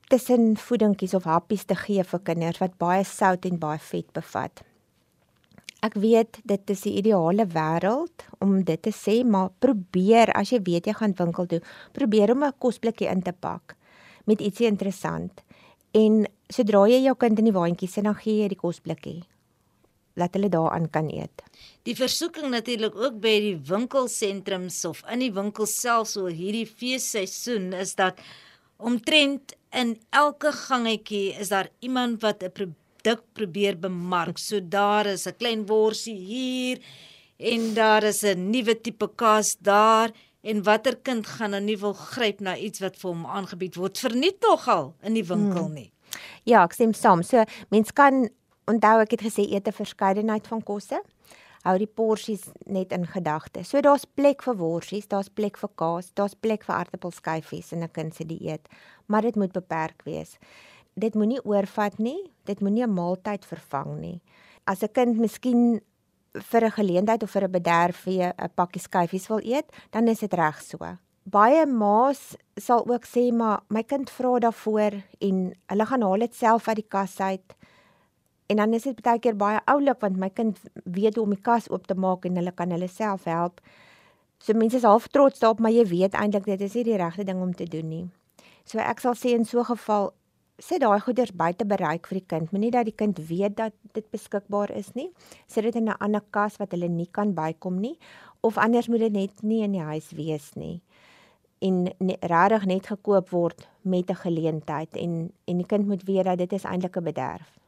tussenvoedingkies 0.08 1.14
of 1.14 1.28
happies 1.28 1.66
te 1.68 1.76
gee 1.76 2.04
vir 2.04 2.24
kinders 2.24 2.60
wat 2.62 2.78
baie 2.80 3.04
sout 3.04 3.44
en 3.44 3.58
baie 3.60 3.78
vet 3.90 4.08
bevat. 4.16 4.62
Ek 5.84 5.94
weet 5.94 6.40
dit 6.48 6.70
is 6.74 6.80
die 6.82 6.96
ideale 6.98 7.46
wêreld 7.46 8.24
om 8.42 8.56
dit 8.66 8.80
te 8.82 8.90
sê, 8.90 9.20
maar 9.22 9.52
probeer 9.62 10.32
as 10.34 10.50
jy 10.50 10.58
weet 10.66 10.88
jy 10.90 10.94
gaan 10.98 11.14
winkel 11.18 11.46
toe, 11.46 11.60
probeer 11.94 12.32
om 12.34 12.44
'n 12.44 12.58
kosblikkie 12.58 13.06
in 13.06 13.22
te 13.22 13.32
pak 13.32 13.76
met 14.26 14.40
ietsie 14.40 14.66
interessant. 14.66 15.42
En 15.96 16.26
sodra 16.52 16.86
jy 16.88 17.00
jou 17.04 17.14
kind 17.16 17.38
in 17.38 17.48
die 17.48 17.56
waandjie 17.56 17.88
sit, 17.88 18.04
dan 18.04 18.16
gee 18.18 18.42
jy 18.42 18.48
die 18.48 18.60
kosblikkie. 18.60 19.22
Laat 20.18 20.34
hulle 20.34 20.48
daaraan 20.48 20.90
kan 20.90 21.08
eet. 21.14 21.42
Die 21.86 21.94
versoeking 21.94 22.50
natuurlik 22.50 22.96
ook 22.96 23.20
by 23.20 23.36
die 23.40 23.56
winkelsentrums 23.56 24.84
of 24.84 25.04
in 25.12 25.20
die 25.20 25.32
winkels 25.32 25.80
self 25.80 26.08
so 26.08 26.26
hierdie 26.26 26.66
feesseisoen 26.66 27.72
is 27.72 27.94
dat 27.94 28.20
omtrent 28.76 29.54
in 29.70 29.98
elke 30.10 30.52
gangetjie 30.52 31.34
is 31.40 31.48
daar 31.48 31.68
iemand 31.80 32.22
wat 32.22 32.42
'n 32.42 32.52
produk 32.52 33.22
probeer 33.32 33.78
bemark. 33.78 34.38
So 34.38 34.60
daar 34.60 35.06
is 35.06 35.26
'n 35.26 35.36
klein 35.36 35.66
worsie 35.66 36.16
hier 36.16 36.78
en 37.36 37.74
daar 37.74 38.02
is 38.02 38.22
'n 38.22 38.50
nuwe 38.50 38.80
tipe 38.80 39.08
kaas 39.14 39.56
daar 39.60 40.10
en 40.42 40.62
watter 40.62 40.96
kind 40.96 41.26
gaan 41.26 41.50
nou 41.50 41.60
nie 41.62 41.78
wil 41.78 41.92
gryp 41.92 42.40
na 42.40 42.56
iets 42.56 42.80
wat 42.80 42.96
vir 42.96 43.10
hom 43.10 43.26
aangebied 43.26 43.74
word 43.74 43.98
verniet 43.98 44.40
nogal 44.40 44.94
in 45.02 45.14
die 45.14 45.24
winkel 45.24 45.64
hmm. 45.64 45.74
nie. 45.74 45.92
Ja, 46.44 46.64
ek 46.64 46.72
stem 46.72 46.92
saam. 46.92 47.22
So 47.22 47.44
mens 47.70 47.92
kan 47.92 48.28
onthou 48.66 49.00
ek 49.00 49.10
het 49.10 49.22
gesê 49.22 49.44
eet 49.52 49.68
'n 49.68 49.72
verskeidenheid 49.72 50.46
van 50.46 50.62
kosse. 50.62 51.02
Hou 51.68 51.76
die 51.76 51.90
porsies 51.90 52.46
net 52.64 52.94
in 52.96 53.04
gedagte. 53.04 53.60
So 53.60 53.82
daar's 53.84 54.06
plek 54.06 54.40
vir 54.46 54.56
worsies, 54.56 55.08
daar's 55.10 55.28
plek 55.28 55.58
vir 55.60 55.68
kaas, 55.76 56.06
daar's 56.16 56.32
plek 56.34 56.64
vir 56.64 56.74
aardappelskyfies 56.78 57.72
in 57.72 57.82
'n 57.82 57.92
kind 57.92 58.14
se 58.14 58.24
dieet, 58.24 58.68
maar 59.06 59.22
dit 59.22 59.36
moet 59.36 59.52
beperk 59.52 60.02
wees. 60.04 60.38
Dit 60.96 61.14
moenie 61.14 61.44
oorvat 61.44 61.98
nie, 61.98 62.32
dit 62.44 62.60
moenie 62.60 62.86
'n 62.86 62.94
maaltyd 62.94 63.44
vervang 63.44 64.00
nie. 64.00 64.20
As 64.66 64.82
'n 64.82 64.92
kind 64.92 65.18
miskien 65.18 65.80
vir 66.32 66.64
'n 66.64 66.70
geleentheid 66.70 67.22
of 67.22 67.30
vir 67.30 67.44
'n 67.44 67.50
bederf 67.52 68.06
'n 68.06 68.32
pakkie 68.54 68.80
skyfies 68.80 69.28
wil 69.28 69.40
eet, 69.42 69.66
dan 69.90 70.08
is 70.08 70.20
dit 70.20 70.32
reg 70.32 70.62
so. 70.62 70.78
Baie 71.24 71.66
ma's 71.66 72.36
sal 72.56 72.86
ook 72.86 73.04
sê 73.04 73.32
maar 73.32 73.60
my 73.68 73.82
kind 73.82 74.10
vra 74.10 74.38
daarvoor 74.38 75.02
en 75.20 75.52
hulle 75.66 75.86
gaan 75.86 76.02
haal 76.02 76.18
dit 76.18 76.34
self 76.34 76.68
uit 76.68 76.76
die 76.76 76.88
kas 76.88 77.20
uit. 77.20 77.57
En 78.48 78.56
dan 78.56 78.72
is 78.72 78.86
dit 78.88 79.00
baie 79.04 79.20
keer 79.20 79.36
baie 79.36 79.60
oulik 79.68 80.00
want 80.00 80.16
my 80.16 80.30
kind 80.32 80.60
weet 80.84 81.18
hoe 81.18 81.24
om 81.24 81.34
die 81.36 81.42
kas 81.44 81.68
oop 81.70 81.86
te 81.86 81.94
maak 81.94 82.24
en 82.24 82.36
hulle 82.40 82.52
kan 82.56 82.70
hulle 82.72 82.88
self 82.88 83.26
help. 83.28 83.60
So 84.40 84.54
mense 84.56 84.78
is 84.78 84.86
half 84.88 85.08
trots 85.12 85.42
daarop, 85.42 85.60
maar 85.60 85.74
jy 85.74 85.84
weet 85.90 86.14
eintlik 86.16 86.46
dit 86.46 86.60
is 86.64 86.76
nie 86.78 86.84
die 86.84 86.96
regte 86.96 87.26
ding 87.28 87.42
om 87.44 87.52
te 87.54 87.66
doen 87.68 87.88
nie. 87.88 88.06
So 88.64 88.80
ek 88.80 89.02
sal 89.04 89.18
sê 89.18 89.34
in 89.36 89.44
so 89.44 89.60
'n 89.60 89.68
geval 89.74 90.12
sit 90.58 90.80
daai 90.80 91.00
goeders 91.00 91.32
buite 91.32 91.64
bereik 91.64 92.06
vir 92.06 92.18
die 92.18 92.26
kind. 92.26 92.52
Moenie 92.52 92.70
dat 92.70 92.84
die 92.84 92.96
kind 92.96 93.18
weet 93.28 93.56
dat 93.56 93.72
dit 93.92 94.10
beskikbaar 94.10 94.70
is 94.70 94.94
nie. 94.94 95.10
Sit 95.46 95.64
dit 95.64 95.76
in 95.76 95.88
'n 95.88 96.00
ander 96.00 96.22
kas 96.30 96.56
wat 96.58 96.72
hulle 96.72 96.88
nie 96.88 97.08
kan 97.12 97.34
bykom 97.34 97.80
nie 97.80 97.98
of 98.40 98.58
anders 98.58 98.88
moet 98.88 99.00
dit 99.00 99.12
net 99.12 99.42
nie 99.42 99.62
in 99.62 99.72
die 99.72 99.82
huis 99.82 100.10
wees 100.10 100.54
nie. 100.54 100.80
En 101.60 101.88
regtig 102.20 102.66
net 102.66 102.86
gekoop 102.86 103.30
word 103.30 103.68
met 103.82 104.10
'n 104.10 104.14
geleentheid 104.14 104.96
en 104.96 105.32
en 105.44 105.56
die 105.56 105.66
kind 105.66 105.86
moet 105.86 106.02
weet 106.02 106.24
dat 106.24 106.38
dit 106.38 106.52
is 106.52 106.64
eintlik 106.64 106.96
'n 106.96 107.04
bederf. 107.04 107.58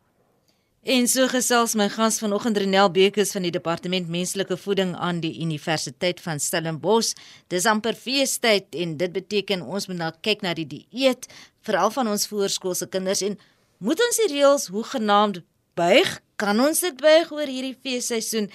En 0.80 1.04
so 1.04 1.26
gesels 1.28 1.74
my 1.76 1.90
gas 1.92 2.16
vanoggend 2.22 2.56
Renel 2.56 2.88
Bekes 2.90 3.34
van 3.36 3.44
die 3.44 3.50
Departement 3.52 4.08
Menslike 4.08 4.56
Voeding 4.56 4.94
aan 4.96 5.18
die 5.20 5.34
Universiteit 5.42 6.20
van 6.24 6.40
Stellenbosch. 6.40 7.12
Dis 7.52 7.66
amper 7.68 7.92
feestyd 7.92 8.72
en 8.72 8.94
dit 8.96 9.12
beteken 9.12 9.60
ons 9.60 9.86
moet 9.90 9.98
nou 9.98 10.08
kyk 10.24 10.40
na 10.40 10.54
die 10.56 10.64
dieet 10.64 11.28
veral 11.68 11.92
van 11.92 12.08
ons 12.08 12.24
voorskoolse 12.30 12.88
kinders 12.88 13.20
en 13.20 13.36
moet 13.84 14.00
ons 14.00 14.20
die 14.22 14.30
reëls 14.32 14.70
hoe 14.72 14.86
genaamd 14.94 15.42
buig 15.78 16.18
kan 16.40 16.60
ons 16.62 16.78
dit 16.80 16.96
buig 16.96 17.28
oor 17.36 17.50
hierdie 17.50 17.76
feesseisoen 17.84 18.46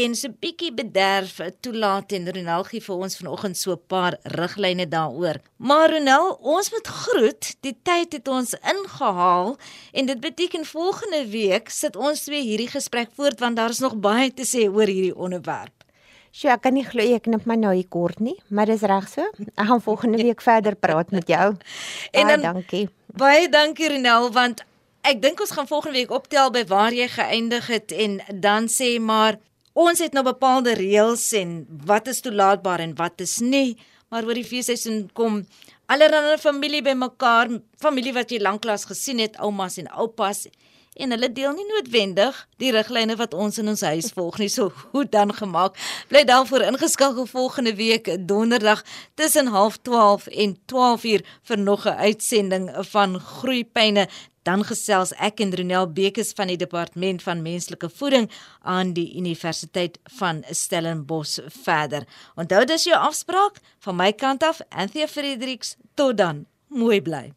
en 0.00 0.14
so 0.16 0.32
bietjie 0.40 0.70
bederf 0.72 1.42
toelaat 1.64 2.14
en 2.16 2.30
Ronel 2.32 2.64
gee 2.70 2.84
vir 2.86 3.04
ons 3.06 3.18
vanoggend 3.20 3.58
so 3.60 3.72
'n 3.76 3.82
paar 3.92 4.16
riglyne 4.38 4.86
daaroor. 4.88 5.40
Maar 5.58 5.90
Ronel, 5.92 6.38
ons 6.40 6.70
moet 6.70 6.86
groet. 6.86 7.54
Die 7.60 7.76
tyd 7.82 8.12
het 8.12 8.28
ons 8.28 8.54
ingehaal 8.54 9.56
en 9.92 10.06
dit 10.06 10.20
beteken 10.20 10.64
volgende 10.64 11.28
week 11.28 11.68
sit 11.68 11.96
ons 11.96 12.24
twee 12.24 12.42
hierdie 12.42 12.70
gesprek 12.70 13.10
voort 13.16 13.40
want 13.40 13.56
daar 13.56 13.70
is 13.70 13.80
nog 13.80 13.96
baie 13.96 14.32
te 14.32 14.44
sê 14.44 14.68
oor 14.68 14.86
hierdie 14.86 15.16
onderwerp. 15.16 15.84
Sjoe, 16.32 16.50
ek 16.50 16.62
kan 16.62 16.74
nie 16.74 16.84
glo 16.84 17.02
ek 17.14 17.22
knip 17.22 17.44
my 17.46 17.54
nou 17.54 17.74
hier 17.74 17.88
kort 17.88 18.18
nie, 18.20 18.34
maar 18.48 18.66
dis 18.66 18.82
reg 18.82 19.08
so. 19.08 19.22
Ek 19.54 19.66
gaan 19.66 19.80
volgende 19.80 20.18
week 20.18 20.40
verder 20.40 20.74
praat 20.74 21.10
met 21.10 21.28
jou. 21.28 21.56
en 22.18 22.26
dan, 22.26 22.40
dankie. 22.40 22.88
Baie 23.12 23.48
dankie 23.48 23.88
Ronel 23.88 24.32
want 24.32 24.64
ek 25.04 25.20
dink 25.20 25.40
ons 25.44 25.52
gaan 25.52 25.68
volgende 25.68 25.98
week 25.98 26.12
optel 26.16 26.48
by 26.54 26.62
waar 26.68 26.94
jy 26.96 27.04
geëindig 27.12 27.66
het 27.68 27.92
en 27.92 28.16
dan 28.40 28.70
sê 28.72 28.96
maar 28.96 29.36
ons 29.76 30.00
het 30.00 30.14
nou 30.16 30.24
bepaalde 30.24 30.72
reëls 30.78 31.26
en 31.36 31.58
wat 31.84 32.08
is 32.08 32.22
toelaatbaar 32.24 32.80
en 32.80 32.94
wat 32.96 33.20
is 33.20 33.40
nie, 33.44 33.76
maar 34.08 34.24
oor 34.24 34.38
die 34.38 34.46
feesseisoen 34.48 35.10
kom 35.12 35.42
allerlei 35.92 36.38
familie 36.40 36.80
bymekaar, 36.86 37.52
familie 37.82 38.14
wat 38.16 38.32
jy 38.32 38.40
lanklaas 38.40 38.86
gesien 38.88 39.20
het, 39.20 39.36
oumas 39.44 39.76
en 39.82 39.90
oupas 39.92 40.46
en 40.94 41.10
hulle 41.10 41.28
deel 41.34 41.52
nie 41.56 41.66
noodwendig 41.68 42.36
die 42.62 42.70
riglyne 42.72 43.16
wat 43.18 43.34
ons 43.34 43.58
in 43.60 43.68
ons 43.72 43.82
huis 43.82 44.12
volg 44.14 44.38
nie. 44.40 44.48
So 44.48 44.70
hoe 44.92 45.04
dan 45.10 45.34
gemaak? 45.34 45.76
Bly 46.08 46.22
daarvoor 46.28 46.68
ingeskakel 46.70 47.26
volgende 47.26 47.74
week 47.74 48.08
donderdag 48.28 48.84
tussen 49.18 49.50
12:30 49.50 50.28
en 50.30 50.56
12:00 50.72 51.26
vir 51.42 51.58
nog 51.58 51.86
'n 51.86 51.98
uitsending 52.08 52.70
van 52.94 53.20
Groeipyne 53.20 54.08
dan 54.44 54.64
gesels 54.64 55.12
ek 55.18 55.40
en 55.44 55.54
Ronel 55.56 55.88
Bekes 55.92 56.32
van 56.36 56.52
die 56.52 56.58
departement 56.60 57.22
van 57.24 57.42
menslike 57.44 57.88
voeding 57.98 58.30
aan 58.62 58.92
die 58.96 59.08
Universiteit 59.16 59.98
van 60.18 60.44
Stellenbosch 60.50 61.40
verder. 61.64 62.08
Onthou 62.36 62.64
dis 62.68 62.88
jou 62.88 62.98
afspraak 62.98 63.60
van 63.84 63.96
my 64.00 64.12
kant 64.12 64.44
af 64.44 64.60
Anthea 64.68 65.08
Fredericks 65.08 65.76
tot 65.94 66.16
dan. 66.20 66.44
Mooi 66.68 67.00
bly. 67.02 67.32